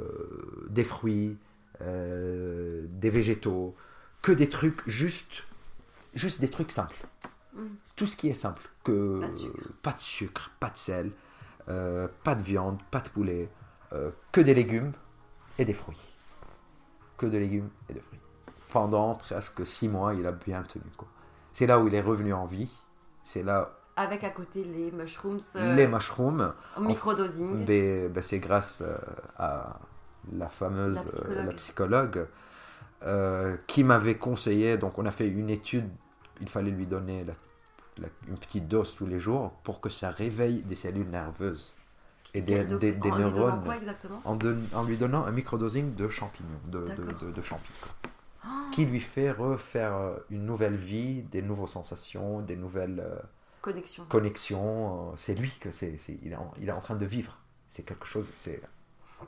des 0.71 0.85
fruits, 0.85 1.39
euh, 1.83 2.87
des 2.89 3.11
végétaux, 3.11 3.77
que 4.23 4.33
des 4.33 4.49
trucs 4.49 4.81
juste, 4.89 5.45
juste 6.15 6.41
des 6.41 6.49
trucs 6.49 6.73
simples. 6.73 6.97
Mm. 7.55 7.67
Tout 7.95 8.07
ce 8.07 8.17
qui 8.17 8.29
est 8.29 8.35
simple, 8.35 8.69
que 8.87 9.20
Pas 9.20 9.29
de 9.29 9.33
sucre. 9.35 9.68
pas 9.83 9.92
de, 9.92 10.01
sucre, 10.01 10.51
pas 10.61 10.70
de 10.70 10.77
sel, 10.79 11.11
euh, 11.68 12.09
pas 12.25 12.35
de 12.35 12.42
viande, 12.42 12.79
pas 12.90 13.01
de 13.01 13.09
poulet, 13.09 13.49
euh, 13.92 14.11
que 14.33 14.40
des 14.40 14.55
légumes 14.55 14.92
et 15.59 15.64
des 15.64 15.75
fruits. 15.75 16.01
Que 17.16 17.27
de 17.27 17.38
légumes 17.38 17.70
et 17.88 17.94
de 17.94 18.01
fruits 18.01 18.20
pendant 18.72 19.14
presque 19.14 19.64
six 19.66 19.88
mois, 19.88 20.12
il 20.12 20.27
a 20.27 20.33
bien 20.33 20.62
tenu. 20.64 20.85
C'est 21.55 21.66
là 21.66 21.79
où 21.81 21.87
il 21.88 21.94
est 21.94 22.01
revenu 22.03 22.35
en 22.35 22.44
vie. 22.44 22.70
C'est 23.25 23.42
là 23.42 23.70
Avec 23.96 24.22
à 24.25 24.29
côté 24.31 24.64
les 24.64 24.90
mushrooms 24.90 25.38
euh, 25.57 25.75
les 25.75 25.87
mushrooms. 25.87 26.53
en 26.77 26.81
microdosing. 26.83 27.64
Ben, 27.64 28.12
ben, 28.12 28.22
c'est 28.22 28.38
grâce 28.40 28.83
à 29.38 29.79
la 30.31 30.49
fameuse 30.51 30.96
La 30.96 31.03
psychologue. 31.05 31.46
la 31.46 31.53
psychologue 31.55 32.27
euh, 33.05 33.57
qui 33.66 33.83
m'avait 33.85 34.16
conseillé. 34.18 34.77
Donc, 34.77 34.99
on 34.99 35.07
a 35.07 35.11
fait 35.11 35.29
une 35.29 35.49
étude. 35.49 35.88
Il 36.42 36.49
fallait 36.49 36.70
lui 36.72 36.87
donner 36.87 37.25
la- 37.25 37.33
une 38.29 38.39
petite 38.39 38.69
dose 38.69 38.95
tous 38.97 39.07
les 39.07 39.19
jours 39.19 39.53
pour 39.65 39.81
que 39.81 39.89
ça 39.89 40.11
réveille 40.11 40.63
des 40.63 40.75
cellules 40.77 41.09
nerveuses 41.09 41.75
et 42.35 42.41
des, 42.43 42.61
en 42.61 42.79
lui 42.79 43.25
neurones. 43.25 43.63
quoi 43.65 43.77
exactement 43.77 44.21
en, 44.25 44.83
lui 44.85 44.97
donnant 44.97 45.25
un 45.25 45.33
microdosing 45.33 45.95
de 45.95 46.09
champignons, 46.09 46.49
de, 46.67 46.81
de, 46.81 46.85
D'accord. 46.87 47.21
de- 47.23 47.31
de 47.33 47.43
champi, 47.43 47.73
quoi. 47.81 47.93
qui 48.73 48.85
lui 48.85 49.01
fait 49.01 49.31
refaire 49.31 49.95
euh, 49.97 50.17
une 50.31 50.45
nouvelle 50.45 50.75
vie, 50.77 51.23
des 51.23 51.41
nouvelles 51.43 51.69
sensations, 51.69 52.43
des 52.43 52.57
nouvelles 52.57 53.01
euh, 53.01 53.17
Connexion. 53.63 54.05
connexions. 54.07 55.11
euh, 55.13 55.15
c'est 55.17 55.35
lui 55.35 55.51
que 55.61 55.71
c'est, 55.71 55.97
c'est- 55.99 56.19
il, 56.23 56.33
est 56.33 56.37
en, 56.37 56.53
il 56.61 56.69
est 56.69 56.73
en 56.73 56.81
train 56.81 56.97
de 56.97 57.07
vivre. 57.07 57.39
C'est 57.69 57.83
quelque 57.85 58.07
chose, 58.07 58.29
c'est 58.33 58.61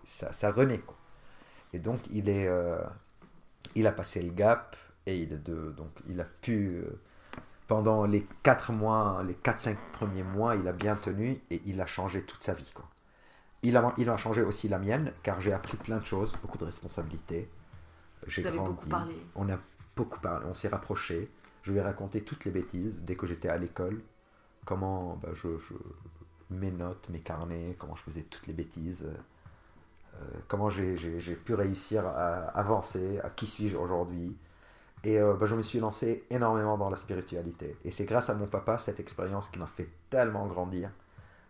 ça, 0.05 0.33
ça 0.33 0.53
renaît. 0.53 0.79
Quoi. 0.79 0.97
Et 1.73 1.79
donc 1.79 2.01
il 2.11 2.29
est, 2.29 2.47
euh, 2.49 2.79
il 3.75 3.87
a 3.87 3.93
passé 3.93 4.21
le 4.23 4.31
gap 4.33 4.77
et 5.07 5.19
il 5.23 5.33
est 5.33 5.39
de, 5.43 5.71
donc 5.73 5.91
il 6.09 6.21
a 6.21 6.25
pu 6.25 6.83
euh, 6.85 7.01
pendant 7.69 8.07
les 8.07 8.27
4 8.45 8.73
mois, 8.73 9.23
les 9.27 9.35
4-5 9.35 9.79
premiers 9.93 10.25
mois, 10.25 10.57
il 10.57 10.69
a 10.69 10.75
bien 10.75 10.97
tenu 10.97 11.41
et 11.51 11.63
il 11.67 11.81
a 11.83 11.87
changé 11.89 12.25
toute 12.25 12.43
sa 12.45 12.55
vie. 12.55 12.71
Quoi. 12.75 12.87
Il, 13.63 13.77
a, 13.77 13.95
il 13.99 14.11
a 14.11 14.17
changé 14.19 14.43
aussi 14.43 14.69
la 14.69 14.79
mienne 14.79 15.13
car 15.23 15.41
j'ai 15.41 15.53
appris 15.53 15.77
plein 15.79 15.99
de 15.99 16.07
choses, 16.07 16.37
beaucoup 16.43 16.59
de 16.59 16.65
responsabilités. 16.67 17.51
J'ai 18.27 18.45
grandi. 18.45 19.09
On 19.37 19.49
a 19.51 19.59
beaucoup 19.97 20.21
parlé, 20.21 20.47
on 20.49 20.55
s'est 20.55 20.69
rapprochés. 20.69 21.31
Je 21.63 21.73
lui 21.73 21.79
ai 21.79 21.83
raconté 21.83 22.23
toutes 22.23 22.45
les 22.47 22.51
bêtises 22.53 23.03
dès 23.03 23.17
que 23.17 23.27
j'étais 23.27 23.49
à 23.49 23.59
l'école. 23.59 24.03
Comment 24.67 25.17
bah, 25.23 25.31
je, 25.35 25.59
je- 25.59 25.75
mes 26.51 26.71
notes, 26.73 27.09
mes 27.11 27.21
carnets, 27.21 27.77
comment 27.79 27.97
je 27.97 28.03
faisais 28.05 28.23
toutes 28.23 28.47
les 28.49 28.55
bêtises. 28.55 29.07
euh, 29.07 30.25
comment 30.49 30.71
j'ai 30.71 30.97
pu 31.45 31.55
réussir 31.55 32.07
à 32.07 32.45
avancer, 32.59 33.21
à 33.21 33.31
qui 33.31 33.47
suis-je 33.47 33.77
aujourd'hui. 33.77 34.37
Et 35.05 35.19
euh, 35.21 35.35
bah, 35.35 35.47
je 35.47 35.55
me 35.55 35.63
suis 35.63 35.79
lancé 35.79 36.25
énormément 36.31 36.77
dans 36.77 36.91
la 36.91 36.97
spiritualité. 36.97 37.77
Et 37.85 37.91
c'est 37.91 38.05
grâce 38.05 38.31
à 38.31 38.35
mon 38.35 38.47
papa, 38.47 38.79
cette 38.79 39.01
expérience 39.01 39.49
qui 39.49 39.59
m'a 39.59 39.67
fait 39.67 39.89
tellement 40.11 40.47
grandir, 40.47 40.91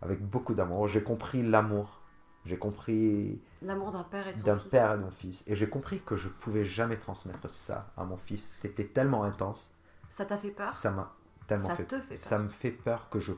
avec 0.01 0.21
beaucoup 0.21 0.53
d'amour. 0.53 0.87
J'ai 0.87 1.03
compris 1.03 1.41
l'amour. 1.43 1.99
J'ai 2.45 2.57
compris 2.57 3.41
L'amour 3.61 3.91
d'un 3.91 4.03
père 4.03 4.27
et 4.27 4.33
de 4.33 4.37
son 4.37 4.45
d'un 4.45 4.57
fils. 4.57 4.71
père 4.71 4.93
et 4.93 4.97
de 4.97 5.03
mon 5.03 5.11
fils. 5.11 5.43
Et 5.47 5.55
j'ai 5.55 5.67
compris 5.67 5.99
que 6.01 6.15
je 6.15 6.29
pouvais 6.29 6.63
jamais 6.63 6.97
transmettre 6.97 7.49
ça 7.49 7.91
à 7.97 8.05
mon 8.05 8.15
fils. 8.17 8.41
C'était 8.43 8.85
tellement 8.85 9.23
intense. 9.23 9.71
Ça 10.11 10.25
t'a 10.25 10.37
fait 10.37 10.51
peur? 10.51 10.71
Ça 10.71 10.91
m'a 10.91 11.13
tellement 11.47 11.67
Ça 11.67 11.75
fait, 11.75 11.83
te 11.85 11.99
fait 11.99 12.15
peur. 12.15 12.17
Ça 12.17 12.39
me 12.39 12.47
fait 12.49 12.71
peur 12.71 13.09
que 13.09 13.19
je 13.19 13.33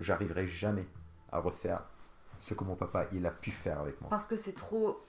j'arriverai 0.00 0.46
jamais 0.46 0.86
à 1.30 1.40
refaire 1.40 1.82
ce 2.40 2.54
que 2.54 2.64
mon 2.64 2.76
papa 2.76 3.06
il 3.12 3.26
a 3.26 3.30
pu 3.30 3.50
faire 3.50 3.80
avec 3.80 4.00
moi. 4.00 4.08
Parce 4.10 4.26
que 4.26 4.36
c'est 4.36 4.52
trop. 4.54 5.04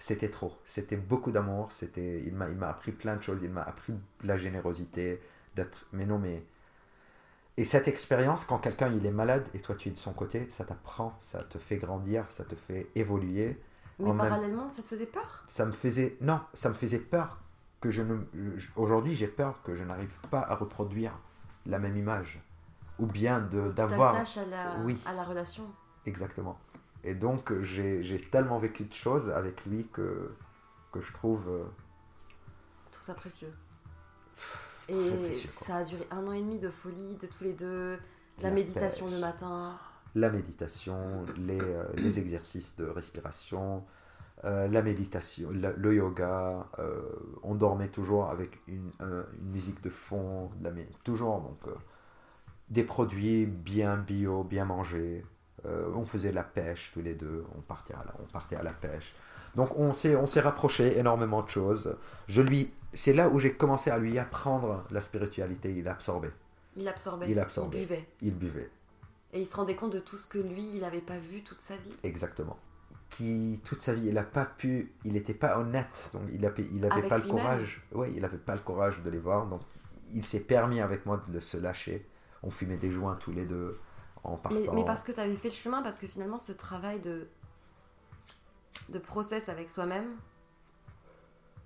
C'était 0.00 0.30
trop. 0.30 0.56
C'était 0.64 0.96
beaucoup 0.96 1.30
d'amour. 1.32 1.72
C'était 1.72 2.22
il 2.24 2.34
m'a 2.34 2.48
il 2.48 2.56
m'a 2.56 2.68
appris 2.68 2.92
plein 2.92 3.16
de 3.16 3.22
choses. 3.22 3.42
Il 3.42 3.50
m'a 3.50 3.62
appris 3.62 3.92
la 4.22 4.36
générosité, 4.36 5.20
d'être 5.54 5.86
mais 5.92 6.06
non 6.06 6.18
mais 6.18 6.42
et 7.58 7.64
cette 7.64 7.88
expérience, 7.88 8.44
quand 8.44 8.58
quelqu'un 8.58 8.92
il 8.92 9.06
est 9.06 9.10
malade 9.10 9.46
et 9.54 9.60
toi 9.60 9.74
tu 9.74 9.88
es 9.88 9.92
de 9.92 9.96
son 9.96 10.12
côté, 10.12 10.48
ça 10.50 10.64
t'apprend, 10.64 11.16
ça 11.22 11.42
te 11.42 11.56
fait 11.58 11.78
grandir, 11.78 12.26
ça 12.30 12.44
te 12.44 12.54
fait 12.54 12.90
évoluer. 12.94 13.58
Mais 13.98 14.10
En 14.10 14.14
même- 14.14 14.28
parallèlement, 14.28 14.68
ça 14.68 14.82
te 14.82 14.88
faisait 14.88 15.06
peur? 15.06 15.44
Ça 15.46 15.64
me 15.64 15.72
faisait 15.72 16.16
non 16.20 16.40
ça 16.52 16.68
me 16.68 16.74
faisait 16.74 16.98
peur 16.98 17.40
que 17.80 17.90
je 17.90 18.02
ne 18.02 18.18
aujourd'hui 18.76 19.14
j'ai 19.14 19.28
peur 19.28 19.62
que 19.62 19.74
je 19.74 19.84
n'arrive 19.84 20.12
pas 20.30 20.40
à 20.40 20.54
reproduire 20.54 21.12
la 21.64 21.78
même 21.78 21.96
image 21.96 22.40
ou 22.98 23.06
bien 23.06 23.40
de 23.40 23.70
d'avoir 23.70 24.14
à 24.14 24.24
la, 24.50 24.76
oui. 24.84 24.98
à 25.06 25.12
la 25.14 25.24
relation. 25.24 25.64
exactement 26.06 26.58
et 27.06 27.14
donc 27.14 27.52
j'ai 27.62 28.20
tellement 28.30 28.58
vécu 28.58 28.84
de 28.84 28.94
choses 28.94 29.30
avec 29.30 29.64
lui 29.66 29.86
que 29.92 30.30
que 30.92 31.00
je 31.00 31.12
trouve 31.12 31.48
euh, 31.48 31.64
Je 32.88 32.92
trouve 32.92 33.04
ça 33.06 33.14
précieux. 33.14 33.52
Et 34.88 34.94
précieux, 34.94 35.48
ça 35.48 35.76
a 35.78 35.84
duré 35.84 36.06
un 36.10 36.26
an 36.26 36.32
et 36.32 36.40
demi 36.40 36.58
de 36.58 36.70
folie 36.70 37.16
de 37.16 37.26
tous 37.26 37.44
les 37.44 37.52
deux. 37.54 37.98
La, 38.42 38.48
La 38.48 38.50
méditation 38.54 39.06
pêche. 39.06 39.14
le 39.14 39.20
matin. 39.20 39.78
La 40.14 40.30
méditation, 40.30 41.24
les, 41.36 41.58
euh, 41.60 41.84
les 41.96 42.18
exercices 42.18 42.76
de 42.76 42.86
respiration, 42.86 43.84
euh, 44.44 44.68
la 44.68 44.82
méditation, 44.82 45.50
la- 45.50 45.72
le 45.72 45.94
yoga. 45.94 46.66
euh, 46.78 47.02
on 47.42 47.54
dormait 47.54 47.88
toujours 47.88 48.30
avec 48.30 48.60
une, 48.68 48.90
un- 49.00 49.24
une 49.40 49.50
musique 49.50 49.82
de 49.82 49.90
fond, 49.90 50.50
la 50.60 50.70
toujours 51.04 51.40
donc 51.40 51.60
des 52.68 52.84
produits 52.84 53.46
bien 53.46 53.96
bio, 53.96 54.44
bien 54.44 54.64
mangés. 54.64 55.24
Euh, 55.64 55.90
on 55.94 56.04
faisait 56.04 56.30
de 56.30 56.34
la 56.34 56.44
pêche 56.44 56.90
tous 56.92 57.00
les 57.00 57.14
deux, 57.14 57.44
on 57.56 57.60
partait 57.62 57.94
à 57.94 58.04
la, 58.04 58.14
on 58.20 58.30
partait 58.30 58.56
à 58.56 58.62
la 58.62 58.72
pêche. 58.72 59.14
Donc 59.54 59.76
on 59.78 59.92
s'est 59.92 60.14
on 60.14 60.26
s'est 60.26 60.40
rapproché 60.40 60.98
énormément 60.98 61.42
de 61.42 61.48
choses. 61.48 61.96
Je 62.28 62.42
lui, 62.42 62.72
c'est 62.92 63.14
là 63.14 63.28
où 63.28 63.38
j'ai 63.38 63.54
commencé 63.54 63.90
à 63.90 63.98
lui 63.98 64.18
apprendre 64.18 64.84
la 64.90 65.00
spiritualité. 65.00 65.72
Il 65.74 65.88
absorbait, 65.88 66.32
Il 66.76 66.86
absorbait. 66.86 67.30
Il 67.30 67.38
absorbait. 67.38 67.78
Il 67.78 67.86
buvait. 67.86 68.08
il 68.20 68.34
buvait. 68.34 68.70
Et 69.32 69.40
il 69.40 69.46
se 69.46 69.56
rendait 69.56 69.74
compte 69.74 69.92
de 69.92 69.98
tout 69.98 70.16
ce 70.16 70.26
que 70.26 70.38
lui, 70.38 70.70
il 70.74 70.80
n'avait 70.80 71.00
pas 71.00 71.18
vu 71.18 71.42
toute 71.42 71.60
sa 71.60 71.76
vie. 71.76 71.96
Exactement. 72.04 72.58
Qui 73.08 73.60
toute 73.64 73.80
sa 73.82 73.94
vie, 73.94 74.08
il 74.08 74.14
n'a 74.14 74.24
pas 74.24 74.44
pu, 74.44 74.92
il 75.04 75.14
n'était 75.14 75.34
pas 75.34 75.58
honnête, 75.58 76.10
donc 76.12 76.22
il 76.32 76.40
n'avait 76.40 76.66
il 76.72 76.84
avait 76.84 77.08
pas 77.08 77.18
le 77.18 77.28
courage. 77.28 77.82
Oui, 77.92 78.12
il 78.14 78.20
n'avait 78.20 78.36
pas 78.36 78.54
le 78.54 78.60
courage 78.60 79.00
de 79.02 79.10
les 79.10 79.18
voir, 79.18 79.46
donc 79.46 79.62
il 80.12 80.24
s'est 80.24 80.40
permis 80.40 80.80
avec 80.80 81.06
moi 81.06 81.22
de 81.28 81.40
se 81.40 81.56
lâcher. 81.56 82.06
On 82.42 82.50
fumait 82.50 82.76
des 82.76 82.90
joints 82.90 83.16
tous 83.16 83.32
les 83.32 83.46
deux 83.46 83.78
en 84.26 84.36
partant. 84.36 84.58
Mais, 84.58 84.68
mais 84.72 84.84
parce 84.84 85.02
que 85.04 85.12
tu 85.12 85.20
avais 85.20 85.36
fait 85.36 85.48
le 85.48 85.54
chemin, 85.54 85.82
parce 85.82 85.98
que 85.98 86.06
finalement, 86.06 86.38
ce 86.38 86.52
travail 86.52 87.00
de, 87.00 87.28
de 88.88 88.98
process 88.98 89.48
avec 89.48 89.70
soi-même, 89.70 90.16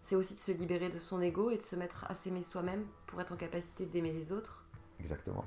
c'est 0.02 0.16
aussi 0.16 0.34
de 0.34 0.40
se 0.40 0.52
libérer 0.52 0.88
de 0.88 0.98
son 0.98 1.20
ego 1.20 1.50
et 1.50 1.56
de 1.56 1.62
se 1.62 1.76
mettre 1.76 2.04
à 2.10 2.14
s'aimer 2.14 2.42
soi-même 2.42 2.86
pour 3.06 3.20
être 3.20 3.32
en 3.32 3.36
capacité 3.36 3.86
d'aimer 3.86 4.12
les 4.12 4.32
autres. 4.32 4.64
Exactement. 4.98 5.44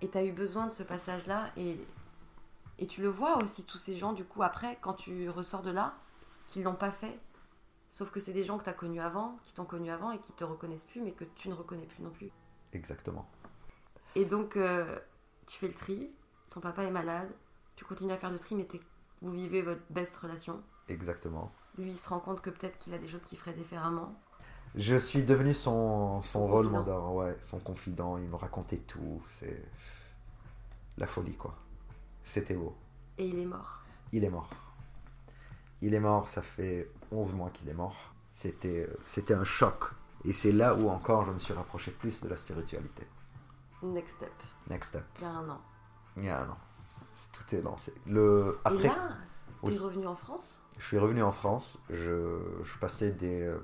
Et 0.00 0.08
tu 0.08 0.16
as 0.16 0.24
eu 0.24 0.32
besoin 0.32 0.66
de 0.66 0.72
ce 0.72 0.82
passage-là. 0.82 1.50
Et, 1.56 1.76
et 2.78 2.86
tu 2.86 3.02
le 3.02 3.08
vois 3.08 3.42
aussi, 3.42 3.64
tous 3.64 3.78
ces 3.78 3.94
gens, 3.94 4.12
du 4.12 4.24
coup, 4.24 4.42
après, 4.42 4.78
quand 4.80 4.94
tu 4.94 5.28
ressors 5.28 5.62
de 5.62 5.70
là, 5.70 5.94
qui 6.46 6.62
l'ont 6.62 6.74
pas 6.74 6.90
fait. 6.90 7.18
Sauf 7.90 8.10
que 8.10 8.20
c'est 8.20 8.32
des 8.32 8.44
gens 8.44 8.58
que 8.58 8.64
tu 8.64 8.70
as 8.70 8.74
connus 8.74 9.00
avant, 9.00 9.36
qui 9.44 9.52
t'ont 9.52 9.64
connu 9.64 9.90
avant 9.90 10.12
et 10.12 10.18
qui 10.20 10.32
te 10.32 10.44
reconnaissent 10.44 10.84
plus, 10.84 11.00
mais 11.00 11.12
que 11.12 11.24
tu 11.24 11.48
ne 11.48 11.54
reconnais 11.54 11.86
plus 11.86 12.02
non 12.02 12.10
plus. 12.10 12.30
Exactement. 12.72 13.28
Et 14.14 14.24
donc, 14.24 14.56
euh, 14.56 14.98
tu 15.50 15.58
fais 15.58 15.66
le 15.66 15.74
tri, 15.74 16.08
ton 16.48 16.60
papa 16.60 16.84
est 16.84 16.92
malade, 16.92 17.28
tu 17.74 17.84
continues 17.84 18.12
à 18.12 18.16
faire 18.16 18.30
le 18.30 18.38
tri, 18.38 18.54
mais 18.54 18.68
vous 19.20 19.32
vivez 19.32 19.62
votre 19.62 19.80
best 19.90 20.16
relation. 20.16 20.62
Exactement. 20.88 21.50
Lui, 21.76 21.90
il 21.90 21.98
se 21.98 22.08
rend 22.08 22.20
compte 22.20 22.40
que 22.40 22.50
peut-être 22.50 22.78
qu'il 22.78 22.94
a 22.94 22.98
des 22.98 23.08
choses 23.08 23.24
qu'il 23.24 23.36
ferait 23.36 23.52
différemment. 23.52 24.14
Je 24.76 24.94
suis 24.94 25.24
devenu 25.24 25.52
son, 25.52 26.22
son, 26.22 26.38
Son 26.40 26.46
rôle 26.46 26.68
modèle, 26.68 26.94
ouais, 26.94 27.36
son 27.40 27.58
confident. 27.58 28.16
Il 28.18 28.28
me 28.28 28.36
racontait 28.36 28.78
tout. 28.78 29.20
C'est 29.26 29.64
la 30.96 31.08
folie, 31.08 31.36
quoi. 31.36 31.56
C'était 32.22 32.54
beau. 32.54 32.76
Et 33.18 33.26
il 33.26 33.40
est 33.40 33.46
mort. 33.46 33.82
Il 34.12 34.22
est 34.22 34.30
mort. 34.30 34.50
Il 35.82 35.94
est 35.94 36.00
mort, 36.00 36.28
ça 36.28 36.42
fait 36.42 36.88
11 37.10 37.32
mois 37.32 37.50
qu'il 37.50 37.68
est 37.68 37.74
mort. 37.74 38.14
C'était, 38.34 38.88
c'était 39.04 39.34
un 39.34 39.44
choc. 39.44 39.86
Et 40.24 40.32
c'est 40.32 40.52
là 40.52 40.76
où 40.76 40.88
encore 40.90 41.24
je 41.24 41.32
me 41.32 41.38
suis 41.40 41.54
rapproché 41.54 41.90
plus 41.90 42.20
de 42.20 42.28
la 42.28 42.36
spiritualité. 42.36 43.04
Next 43.82 44.16
step, 44.16 44.32
Next 44.68 44.88
step. 44.90 45.04
il 45.18 45.22
y 45.22 45.24
a 45.26 45.30
un 45.30 45.48
an. 45.48 45.60
Il 46.16 46.24
y 46.24 46.28
a 46.28 46.40
un 46.42 46.48
an. 46.50 46.56
Tout 47.32 47.54
est 47.56 47.62
lancé. 47.62 47.92
Le, 48.06 48.58
Et 48.64 48.68
après, 48.68 48.88
là, 48.88 49.16
t'es 49.64 49.76
revenu 49.76 50.06
en 50.06 50.14
France? 50.14 50.62
Je 50.78 50.86
suis 50.86 50.98
revenu 50.98 51.22
en 51.22 51.32
France. 51.32 51.78
Je, 51.90 52.38
je 52.62 52.78
passais 52.78 53.10
des, 53.10 53.42
euh, 53.42 53.58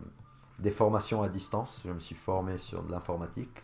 des 0.59 0.71
formations 0.71 1.23
à 1.23 1.29
distance. 1.29 1.83
Je 1.87 1.93
me 1.93 1.99
suis 2.01 2.15
formé 2.15 2.59
sur 2.59 2.83
de 2.83 2.91
l'informatique. 2.91 3.63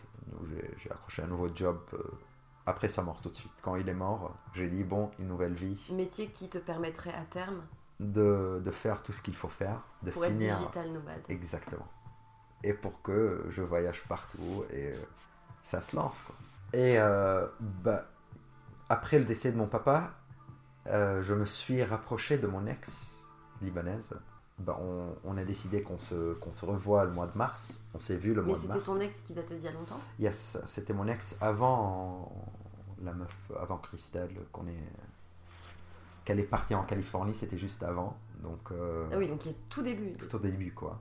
J'ai, 0.77 0.89
accroché 0.91 1.21
un 1.23 1.27
nouveau 1.27 1.49
job 1.53 1.79
euh, 1.93 2.03
après 2.65 2.87
sa 2.89 3.03
mort 3.03 3.21
tout 3.21 3.29
de 3.29 3.35
suite. 3.35 3.51
Quand 3.61 3.75
il 3.75 3.87
est 3.89 3.93
mort, 3.93 4.33
j'ai 4.53 4.67
dit 4.67 4.83
bon, 4.83 5.11
une 5.19 5.27
nouvelle 5.27 5.53
vie. 5.53 5.77
Métier 5.91 6.27
qui 6.27 6.49
te 6.49 6.57
permettrait 6.57 7.13
à 7.13 7.21
terme? 7.25 7.61
De, 7.99 8.61
de 8.63 8.71
faire 8.71 9.03
tout 9.03 9.11
ce 9.11 9.21
qu'il 9.21 9.35
faut 9.35 9.47
faire. 9.49 9.81
De 10.01 10.11
pour 10.11 10.25
être 10.25 10.31
finir. 10.31 10.57
digital 10.57 10.91
nomade. 10.91 11.21
Exactement. 11.29 11.87
Et 12.63 12.73
pour 12.73 13.01
que 13.01 13.45
je 13.49 13.61
voyage 13.61 14.03
partout 14.07 14.63
et 14.71 14.87
euh, 14.93 14.95
ça 15.63 15.81
se 15.81 15.95
lance. 15.95 16.21
Quoi. 16.23 16.35
Et 16.73 16.99
euh, 16.99 17.45
bah, 17.59 18.05
après 18.89 19.17
le 19.19 19.25
décès 19.25 19.51
de 19.51 19.57
mon 19.57 19.67
papa, 19.67 20.11
euh, 20.87 21.23
je 21.23 21.33
me 21.33 21.45
suis 21.45 21.83
rapproché 21.83 22.37
de 22.37 22.47
mon 22.47 22.65
ex 22.67 23.17
libanaise. 23.61 24.11
Bah, 24.59 24.77
on, 24.81 25.15
on 25.23 25.37
a 25.37 25.43
décidé 25.43 25.81
qu'on 25.81 25.97
se, 25.97 26.33
qu'on 26.35 26.51
se 26.51 26.65
revoit 26.65 27.05
le 27.05 27.11
mois 27.11 27.25
de 27.27 27.37
mars. 27.37 27.81
On 27.95 27.99
s'est 27.99 28.17
vu 28.17 28.33
le 28.33 28.41
Mais 28.43 28.49
mois 28.49 28.57
de 28.57 28.61
c'était 28.61 28.73
mars. 28.75 28.85
ton 28.85 28.99
ex 28.99 29.19
qui 29.21 29.33
datait 29.33 29.55
d'il 29.55 29.63
y 29.65 29.67
a 29.67 29.71
longtemps? 29.71 29.99
Yes, 30.19 30.57
c'était 30.67 30.93
mon 30.93 31.07
ex 31.07 31.35
avant 31.41 32.31
la 33.01 33.13
meuf, 33.13 33.35
avant 33.59 33.77
Christelle, 33.77 34.29
qu'on 34.51 34.67
est, 34.67 34.89
qu'elle 36.23 36.39
est 36.39 36.43
partie 36.43 36.75
en 36.75 36.83
Californie. 36.83 37.33
C'était 37.33 37.57
juste 37.57 37.81
avant. 37.83 38.15
Donc, 38.41 38.59
euh, 38.71 39.07
Ah 39.11 39.17
oui, 39.17 39.27
donc 39.27 39.43
il 39.45 39.51
y 39.51 39.55
a 39.55 39.57
tout 39.69 39.81
début. 39.81 40.13
tout 40.13 40.35
au 40.35 40.39
début 40.39 40.71
quoi. 40.73 40.99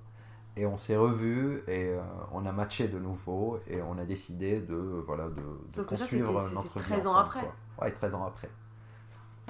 Et 0.57 0.67
on 0.67 0.77
s'est 0.77 0.97
revus 0.97 1.63
et 1.67 1.89
euh, 1.95 2.01
on 2.33 2.45
a 2.45 2.53
matché 2.53 2.87
de 2.89 2.99
nouveau 2.99 3.59
et 3.67 3.81
on 3.81 3.97
a 3.97 4.05
décidé 4.05 4.61
de 4.61 4.77
voilà 5.07 5.25
de, 5.29 5.31
de 5.31 5.57
ça, 5.71 5.83
poursuivre 5.85 6.29
c'était- 6.29 6.43
c'était 6.43 6.55
notre 6.55 6.79
vie 6.79 6.85
13 6.85 7.07
ans 7.07 7.11
ensemble, 7.13 7.27
après. 7.27 7.41
quoi. 7.41 7.55
Ouais, 7.87 7.93
13 7.93 8.15
ans 8.15 8.25
après. 8.25 8.51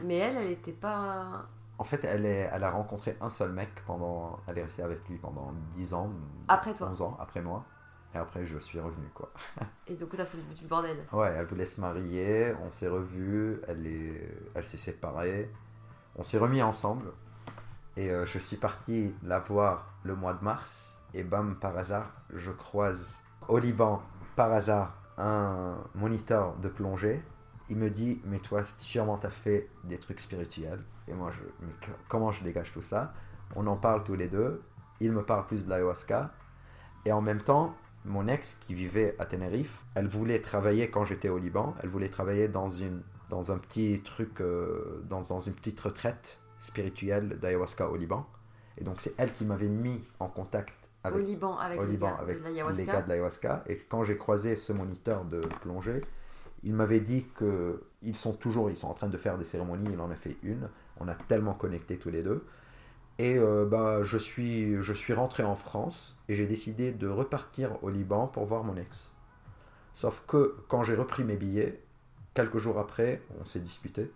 Mais 0.04 0.16
elle, 0.18 0.36
elle 0.36 0.50
était 0.52 0.72
pas. 0.72 1.46
En 1.78 1.84
fait, 1.84 2.04
elle, 2.04 2.24
est, 2.24 2.48
elle 2.52 2.62
a 2.62 2.70
rencontré 2.70 3.16
un 3.20 3.28
seul 3.28 3.50
mec 3.52 3.70
pendant. 3.86 4.38
Elle 4.46 4.58
est 4.58 4.62
restée 4.62 4.82
avec 4.82 5.08
lui 5.08 5.18
pendant 5.18 5.52
10 5.74 5.92
ans. 5.94 6.10
Après 6.46 6.72
toi. 6.72 6.88
11 6.90 7.02
ans, 7.02 7.16
après 7.20 7.40
moi. 7.42 7.64
Et 8.14 8.18
après, 8.18 8.44
je 8.46 8.58
suis 8.58 8.78
revenu, 8.78 9.06
quoi. 9.14 9.32
Et 9.88 9.94
du 9.94 10.06
coup, 10.06 10.16
t'as 10.16 10.26
foutu 10.26 10.42
du 10.54 10.66
bordel. 10.66 10.98
Ouais, 11.12 11.32
elle 11.36 11.46
voulait 11.46 11.64
se 11.66 11.80
marier, 11.80 12.54
on 12.64 12.70
s'est 12.70 12.86
revus, 12.88 13.58
elle 13.66 13.86
est, 13.86 14.38
elle 14.54 14.64
s'est 14.64 14.76
séparée, 14.76 15.50
on 16.14 16.22
s'est 16.22 16.36
remis 16.38 16.62
ensemble. 16.62 17.06
Et 17.96 18.10
euh, 18.10 18.24
je 18.26 18.38
suis 18.38 18.56
parti 18.58 19.14
la 19.22 19.38
voir 19.40 19.86
le 20.04 20.14
mois 20.14 20.34
de 20.34 20.44
mars. 20.44 20.91
Et 21.14 21.24
bam, 21.24 21.56
par 21.56 21.76
hasard, 21.76 22.10
je 22.32 22.50
croise 22.50 23.20
au 23.48 23.58
Liban, 23.58 24.02
par 24.36 24.52
hasard, 24.52 24.96
un 25.18 25.76
moniteur 25.94 26.56
de 26.56 26.68
plongée. 26.68 27.22
Il 27.68 27.76
me 27.76 27.90
dit, 27.90 28.20
mais 28.24 28.38
toi, 28.38 28.62
sûrement, 28.78 29.18
t'as 29.18 29.30
fait 29.30 29.68
des 29.84 29.98
trucs 29.98 30.20
spirituels. 30.20 30.82
Et 31.08 31.14
moi, 31.14 31.30
je, 31.30 31.42
comment 32.08 32.32
je 32.32 32.42
dégage 32.42 32.72
tout 32.72 32.82
ça? 32.82 33.12
On 33.54 33.66
en 33.66 33.76
parle 33.76 34.04
tous 34.04 34.14
les 34.14 34.28
deux. 34.28 34.62
Il 35.00 35.12
me 35.12 35.22
parle 35.22 35.46
plus 35.46 35.64
de 35.64 35.70
l'ayahuasca. 35.70 36.32
Et 37.04 37.12
en 37.12 37.20
même 37.20 37.42
temps, 37.42 37.74
mon 38.04 38.26
ex 38.26 38.54
qui 38.54 38.74
vivait 38.74 39.14
à 39.18 39.26
Tenerife, 39.26 39.84
elle 39.94 40.06
voulait 40.08 40.40
travailler 40.40 40.90
quand 40.90 41.04
j'étais 41.04 41.28
au 41.28 41.38
Liban, 41.38 41.74
elle 41.82 41.88
voulait 41.88 42.08
travailler 42.08 42.48
dans, 42.48 42.68
une, 42.68 43.02
dans 43.30 43.52
un 43.52 43.58
petit 43.58 44.02
truc, 44.02 44.40
euh, 44.40 45.02
dans, 45.08 45.20
dans 45.22 45.40
une 45.40 45.54
petite 45.54 45.80
retraite 45.80 46.40
spirituelle 46.58 47.38
d'ayahuasca 47.40 47.88
au 47.88 47.96
Liban. 47.96 48.26
Et 48.78 48.84
donc 48.84 49.00
c'est 49.00 49.14
elle 49.18 49.32
qui 49.32 49.44
m'avait 49.44 49.68
mis 49.68 50.04
en 50.18 50.28
contact 50.28 50.72
Au 51.04 51.08
avec, 51.08 51.26
Liban, 51.26 51.58
avec 51.58 51.80
au 51.80 51.84
les 51.84 51.92
Liban 51.92 52.08
gars 52.08 52.16
avec 52.20 52.38
de 52.38 52.44
les 52.44 52.50
l'ayahuasca. 52.50 52.84
gars 52.84 53.02
de 53.02 53.08
l'ayahuasca. 53.08 53.64
Et 53.66 53.78
quand 53.88 54.04
j'ai 54.04 54.16
croisé 54.16 54.56
ce 54.56 54.72
moniteur 54.72 55.24
de 55.24 55.40
plongée, 55.40 56.00
il 56.62 56.74
m'avait 56.74 57.00
dit 57.00 57.26
que 57.34 57.82
ils 58.02 58.16
sont 58.16 58.32
toujours, 58.32 58.70
ils 58.70 58.76
sont 58.76 58.88
en 58.88 58.94
train 58.94 59.08
de 59.08 59.18
faire 59.18 59.38
des 59.38 59.44
cérémonies. 59.44 59.88
Il 59.92 60.00
en 60.00 60.10
a 60.10 60.16
fait 60.16 60.36
une. 60.42 60.68
On 60.98 61.08
a 61.08 61.14
tellement 61.14 61.54
connecté 61.54 61.98
tous 61.98 62.10
les 62.10 62.22
deux. 62.22 62.44
Et 63.18 63.36
euh, 63.38 63.66
bah, 63.66 64.02
je, 64.02 64.16
suis, 64.16 64.80
je 64.80 64.92
suis 64.92 65.12
rentré 65.12 65.42
en 65.42 65.56
France 65.56 66.16
et 66.28 66.34
j'ai 66.34 66.46
décidé 66.46 66.92
de 66.92 67.08
repartir 67.08 67.82
au 67.82 67.90
Liban 67.90 68.26
pour 68.26 68.46
voir 68.46 68.64
mon 68.64 68.76
ex. 68.76 69.12
Sauf 69.94 70.22
que 70.26 70.56
quand 70.68 70.82
j'ai 70.82 70.94
repris 70.94 71.22
mes 71.22 71.36
billets, 71.36 71.82
quelques 72.34 72.58
jours 72.58 72.78
après, 72.78 73.22
on 73.40 73.44
s'est 73.44 73.60
disputé. 73.60 74.10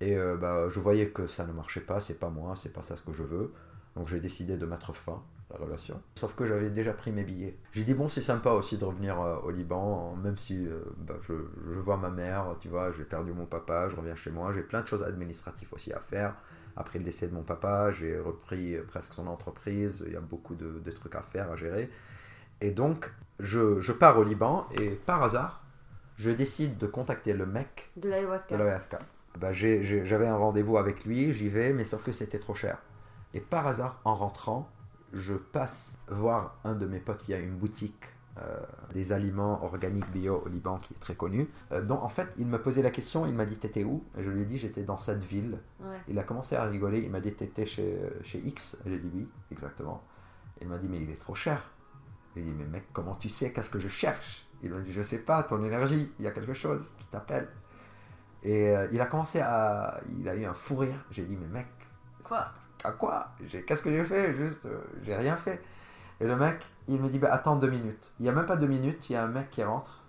Et 0.00 0.16
euh, 0.16 0.36
bah, 0.36 0.68
je 0.68 0.80
voyais 0.80 1.10
que 1.10 1.26
ça 1.26 1.46
ne 1.46 1.52
marchait 1.52 1.80
pas, 1.80 2.00
c'est 2.00 2.18
pas 2.18 2.28
moi, 2.28 2.56
c'est 2.56 2.72
pas 2.72 2.82
ça 2.82 2.96
ce 2.96 3.02
que 3.02 3.12
je 3.12 3.22
veux. 3.22 3.52
Donc 3.96 4.08
j'ai 4.08 4.20
décidé 4.20 4.56
de 4.56 4.66
mettre 4.66 4.92
fin 4.92 5.22
la 5.52 5.64
relation. 5.64 6.00
Sauf 6.14 6.34
que 6.34 6.46
j'avais 6.46 6.70
déjà 6.70 6.92
pris 6.92 7.12
mes 7.12 7.24
billets. 7.24 7.56
J'ai 7.72 7.84
dit 7.84 7.94
bon 7.94 8.08
c'est 8.08 8.22
sympa 8.22 8.50
aussi 8.50 8.78
de 8.78 8.84
revenir 8.84 9.20
euh, 9.20 9.36
au 9.44 9.50
Liban, 9.50 10.14
même 10.16 10.36
si 10.36 10.66
euh, 10.66 10.80
bah, 10.98 11.14
je, 11.22 11.34
je 11.74 11.78
vois 11.78 11.96
ma 11.96 12.10
mère, 12.10 12.56
tu 12.60 12.68
vois, 12.68 12.92
j'ai 12.92 13.04
perdu 13.04 13.32
mon 13.32 13.46
papa, 13.46 13.88
je 13.88 13.96
reviens 13.96 14.16
chez 14.16 14.30
moi, 14.30 14.52
j'ai 14.52 14.62
plein 14.62 14.80
de 14.82 14.86
choses 14.88 15.02
administratives 15.02 15.68
aussi 15.72 15.92
à 15.92 16.00
faire. 16.00 16.34
Après 16.76 16.98
le 16.98 17.04
décès 17.04 17.28
de 17.28 17.34
mon 17.34 17.42
papa, 17.42 17.90
j'ai 17.90 18.18
repris 18.18 18.74
euh, 18.76 18.82
presque 18.86 19.12
son 19.12 19.26
entreprise, 19.26 20.02
il 20.06 20.12
y 20.12 20.16
a 20.16 20.20
beaucoup 20.20 20.54
de, 20.54 20.78
de 20.78 20.90
trucs 20.90 21.14
à 21.14 21.22
faire, 21.22 21.50
à 21.50 21.56
gérer. 21.56 21.90
Et 22.60 22.70
donc 22.70 23.12
je, 23.40 23.80
je 23.80 23.92
pars 23.92 24.18
au 24.18 24.24
Liban 24.24 24.66
et 24.80 24.90
par 24.90 25.22
hasard, 25.22 25.62
je 26.16 26.30
décide 26.30 26.78
de 26.78 26.86
contacter 26.86 27.32
le 27.32 27.46
mec 27.46 27.90
De 28.56 28.56
l'ayahuasca. 28.56 28.98
Bah, 29.38 29.52
J'avais 29.52 30.26
un 30.26 30.36
rendez-vous 30.36 30.76
avec 30.78 31.04
lui, 31.04 31.32
j'y 31.32 31.48
vais, 31.48 31.72
mais 31.72 31.84
sauf 31.84 32.04
que 32.04 32.12
c'était 32.12 32.38
trop 32.38 32.54
cher. 32.54 32.78
Et 33.34 33.40
par 33.40 33.66
hasard, 33.66 34.00
en 34.04 34.14
rentrant, 34.14 34.68
je 35.12 35.34
passe 35.34 35.98
voir 36.08 36.58
un 36.64 36.74
de 36.74 36.86
mes 36.86 37.00
potes 37.00 37.22
qui 37.22 37.34
a 37.34 37.38
une 37.38 37.56
boutique 37.56 38.04
euh, 38.38 38.60
des 38.94 39.12
aliments 39.12 39.62
organiques 39.62 40.10
bio 40.10 40.42
au 40.44 40.48
Liban 40.48 40.78
qui 40.78 40.94
est 40.94 40.98
très 40.98 41.14
connue. 41.14 41.48
Euh, 41.70 41.82
dont 41.82 41.98
en 41.98 42.08
fait, 42.08 42.28
il 42.38 42.46
me 42.46 42.60
posait 42.60 42.82
la 42.82 42.90
question, 42.90 43.26
il 43.26 43.34
m'a 43.34 43.44
dit 43.44 43.58
T'étais 43.58 43.84
où? 43.84 44.04
Et 44.16 44.22
je 44.22 44.30
lui 44.30 44.42
ai 44.42 44.44
dit 44.46 44.56
J'étais 44.56 44.84
dans 44.84 44.98
cette 44.98 45.22
ville. 45.22 45.58
Ouais. 45.80 45.96
Il 46.08 46.18
a 46.18 46.22
commencé 46.22 46.56
à 46.56 46.64
rigoler, 46.64 47.00
il 47.00 47.10
m'a 47.10 47.20
dit 47.20 47.32
T'étais 47.32 47.66
chez, 47.66 47.98
chez 48.22 48.38
X? 48.38 48.78
J'ai 48.86 48.98
dit 48.98 49.10
Oui, 49.14 49.28
exactement. 49.50 50.02
Il 50.60 50.68
m'a 50.68 50.78
dit 50.78 50.88
Mais 50.88 51.02
il 51.02 51.10
est 51.10 51.20
trop 51.20 51.34
cher. 51.34 51.62
J'ai 52.34 52.42
dit, 52.42 52.52
mais 52.52 52.64
mec, 52.64 52.84
comment 52.92 53.14
tu 53.14 53.28
sais? 53.28 53.52
Qu'est-ce 53.52 53.70
que 53.70 53.78
je 53.78 53.88
cherche? 53.88 54.46
Il 54.62 54.70
m'a 54.70 54.80
dit, 54.80 54.92
je 54.92 55.02
sais 55.02 55.18
pas, 55.18 55.42
ton 55.42 55.62
énergie, 55.62 56.10
il 56.18 56.24
y 56.24 56.28
a 56.28 56.30
quelque 56.30 56.54
chose 56.54 56.94
qui 56.98 57.06
t'appelle. 57.06 57.48
Et 58.42 58.70
euh, 58.70 58.88
il 58.92 59.00
a 59.00 59.06
commencé 59.06 59.40
à. 59.40 60.00
Il 60.18 60.28
a 60.28 60.34
eu 60.34 60.44
un 60.44 60.54
fou 60.54 60.76
rire. 60.76 61.04
J'ai 61.10 61.24
dit, 61.24 61.36
mais 61.36 61.48
mec, 61.48 61.66
Quoi? 62.24 62.46
À 62.84 62.92
quoi 62.92 63.28
J'ai- 63.46 63.62
Qu'est-ce 63.64 63.82
que 63.82 63.90
j'ai 63.90 64.04
fait? 64.04 64.34
Juste, 64.34 64.66
euh, 64.66 64.80
j'ai 65.02 65.14
rien 65.14 65.36
fait. 65.36 65.62
Et 66.20 66.26
le 66.26 66.36
mec, 66.36 66.64
il 66.88 67.00
me 67.00 67.08
dit, 67.08 67.18
bah, 67.18 67.32
attends 67.32 67.56
deux 67.56 67.70
minutes. 67.70 68.12
Il 68.20 68.26
y 68.26 68.28
a 68.28 68.32
même 68.32 68.46
pas 68.46 68.56
deux 68.56 68.66
minutes, 68.66 69.08
il 69.10 69.14
y 69.14 69.16
a 69.16 69.24
un 69.24 69.28
mec 69.28 69.50
qui 69.50 69.62
rentre. 69.62 70.02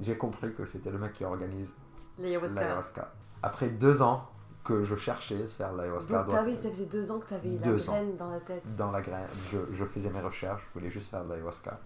J'ai 0.00 0.16
compris 0.16 0.52
que 0.54 0.64
c'était 0.64 0.90
le 0.90 0.98
mec 0.98 1.12
qui 1.14 1.24
organise 1.24 1.72
L'ayahuasca. 2.18 3.12
Après 3.42 3.68
deux 3.68 4.02
ans 4.02 4.28
que 4.64 4.82
je 4.82 4.96
cherchais 4.96 5.38
de 5.38 5.46
faire 5.46 5.72
l'ayahuasca 5.72 6.20
à 6.20 6.24
Donc 6.24 6.34
t'avais, 6.34 6.54
ça 6.56 6.68
faisait 6.70 6.86
deux 6.86 7.10
ans 7.10 7.20
que 7.20 7.28
t'avais 7.28 7.50
la 7.50 7.58
Deux 7.66 7.88
ans. 7.88 7.92
graine 7.92 8.16
dans 8.16 8.30
la 8.30 8.40
tête. 8.40 8.76
dans 8.76 8.90
la 8.90 9.00
graine, 9.00 9.28
je, 9.50 9.58
je 9.72 9.84
faisais 9.84 10.10
mes 10.10 10.20
recherches, 10.20 10.62
je 10.68 10.78
voulais 10.78 10.90
juste 10.90 11.10
faire 11.10 11.22
l'ayahuasca. 11.24 11.78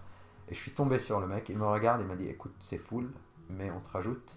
Et 0.49 0.55
je 0.55 0.59
suis 0.59 0.71
tombé 0.71 0.97
sur 0.99 1.19
le 1.19 1.27
mec, 1.27 1.47
il 1.49 1.57
me 1.57 1.65
regarde, 1.65 2.01
il 2.01 2.07
m'a 2.07 2.15
dit 2.15 2.27
écoute, 2.27 2.55
c'est 2.59 2.77
full, 2.79 3.09
mais 3.49 3.69
on 3.71 3.79
te 3.79 3.89
rajoute. 3.91 4.35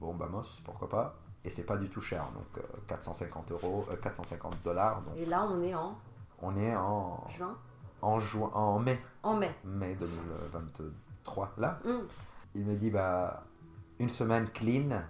Bon, 0.00 0.14
bah, 0.14 0.28
mos, 0.30 0.60
pourquoi 0.64 0.88
pas. 0.88 1.14
Et 1.44 1.50
c'est 1.50 1.64
pas 1.64 1.76
du 1.76 1.88
tout 1.90 2.00
cher, 2.00 2.24
donc 2.34 2.46
euh, 2.58 2.66
450 2.86 3.50
euros, 3.52 3.86
euh, 3.90 3.96
450 3.96 4.62
dollars. 4.62 5.02
Donc 5.02 5.16
Et 5.16 5.26
là, 5.26 5.46
on 5.50 5.62
est 5.62 5.74
en 5.74 5.96
on 6.42 6.56
est 6.56 6.74
en, 6.76 7.26
juin 7.36 7.56
en, 8.02 8.18
juin, 8.18 8.50
en 8.54 8.78
mai, 8.78 9.00
En 9.22 9.34
mai. 9.36 9.54
mai 9.64 9.94
2023. 9.94 11.52
Là, 11.58 11.78
Hum. 11.84 12.06
il 12.54 12.64
me 12.66 12.76
dit 12.76 12.90
bah, 12.90 13.44
une 13.98 14.10
semaine 14.10 14.48
clean, 14.50 15.02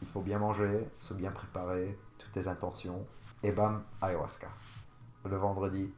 il 0.00 0.08
faut 0.08 0.20
bien 0.20 0.38
manger, 0.38 0.88
se 0.98 1.14
bien 1.14 1.30
préparer, 1.30 1.98
toutes 2.18 2.32
tes 2.32 2.48
intentions. 2.48 3.06
Et 3.42 3.50
bam, 3.52 3.82
ayahuasca. 4.00 4.48
Le 5.24 5.36
vendredi, 5.36 5.92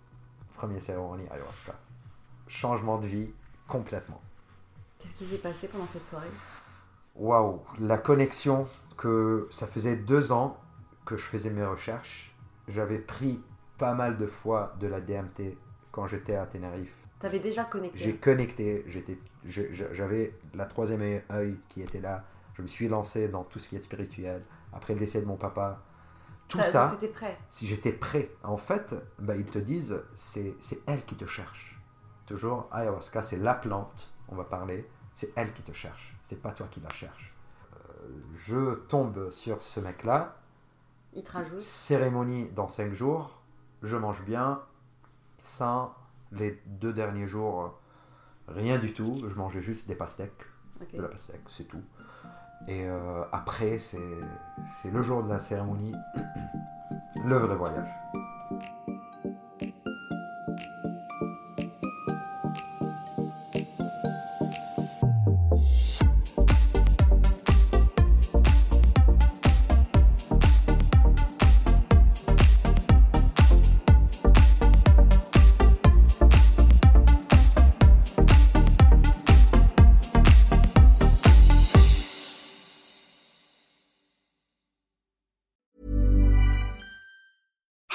première 0.54 0.80
cérémonie 0.80 1.28
ayahuasca. 1.28 1.74
Changement 2.48 2.98
de 2.98 3.06
vie 3.06 3.32
complètement. 3.68 4.20
Qu'est-ce 4.98 5.14
qui 5.14 5.24
s'est 5.26 5.38
passé 5.38 5.68
pendant 5.68 5.86
cette 5.86 6.02
soirée? 6.04 6.30
Waouh, 7.16 7.60
la 7.78 7.98
connexion 7.98 8.66
que 8.96 9.46
ça 9.50 9.66
faisait 9.66 9.96
deux 9.96 10.32
ans 10.32 10.58
que 11.04 11.16
je 11.16 11.22
faisais 11.22 11.50
mes 11.50 11.64
recherches. 11.64 12.34
J'avais 12.68 12.98
pris 12.98 13.42
pas 13.78 13.94
mal 13.94 14.16
de 14.16 14.26
fois 14.26 14.74
de 14.80 14.86
la 14.86 15.00
DMT 15.00 15.56
quand 15.92 16.06
j'étais 16.06 16.36
à 16.36 16.46
Tenerife. 16.46 16.94
T'avais 17.20 17.40
déjà 17.40 17.64
connecté. 17.64 17.98
J'ai 17.98 18.16
connecté, 18.16 18.84
j'étais, 18.86 19.18
j'avais 19.44 20.34
la 20.54 20.66
troisième 20.66 21.22
œil 21.30 21.58
qui 21.68 21.82
était 21.82 22.00
là. 22.00 22.24
Je 22.54 22.62
me 22.62 22.66
suis 22.66 22.88
lancé 22.88 23.28
dans 23.28 23.44
tout 23.44 23.58
ce 23.58 23.68
qui 23.68 23.76
est 23.76 23.80
spirituel. 23.80 24.42
Après 24.72 24.92
le 24.94 25.00
décès 25.00 25.20
de 25.20 25.26
mon 25.26 25.36
papa, 25.36 25.82
tout 26.48 26.60
ça, 26.60 26.90
C'était 26.92 27.12
prêt. 27.12 27.36
si 27.50 27.66
j'étais 27.66 27.92
prêt, 27.92 28.30
en 28.42 28.56
fait, 28.56 28.94
bah, 29.18 29.36
ils 29.36 29.46
te 29.46 29.58
disent, 29.58 30.02
c'est, 30.14 30.54
c'est 30.60 30.80
elle 30.86 31.04
qui 31.04 31.14
te 31.14 31.24
cherche. 31.24 31.80
Toujours, 32.26 32.68
ayahuasca, 32.70 33.22
c'est 33.22 33.38
la 33.38 33.54
plante, 33.54 34.12
on 34.28 34.36
va 34.36 34.44
parler, 34.44 34.88
c'est 35.14 35.32
elle 35.36 35.52
qui 35.52 35.62
te 35.62 35.72
cherche. 35.72 36.14
C'est 36.22 36.40
pas 36.40 36.52
toi 36.52 36.68
qui 36.70 36.80
la 36.80 36.90
cherche. 36.90 37.33
Je 38.36 38.74
tombe 38.74 39.30
sur 39.30 39.62
ce 39.62 39.80
mec-là, 39.80 40.36
Il 41.14 41.22
te 41.22 41.32
rajoute. 41.32 41.60
cérémonie 41.60 42.48
dans 42.50 42.68
5 42.68 42.92
jours, 42.92 43.40
je 43.82 43.96
mange 43.96 44.24
bien, 44.24 44.60
sans 45.38 45.94
les 46.32 46.60
deux 46.66 46.92
derniers 46.92 47.26
jours, 47.26 47.78
rien 48.48 48.78
du 48.78 48.92
tout, 48.92 49.22
je 49.28 49.34
mangeais 49.36 49.60
juste 49.62 49.86
des 49.88 49.94
pastèques, 49.94 50.44
de 50.92 51.00
la 51.00 51.08
pastèque, 51.08 51.42
c'est 51.46 51.64
tout. 51.64 51.82
Et 52.66 52.86
euh, 52.86 53.22
après, 53.32 53.78
c'est, 53.78 53.98
c'est 54.74 54.90
le 54.90 55.02
jour 55.02 55.22
de 55.22 55.28
la 55.28 55.38
cérémonie, 55.38 55.94
le 57.24 57.36
vrai 57.36 57.56
voyage. 57.56 57.88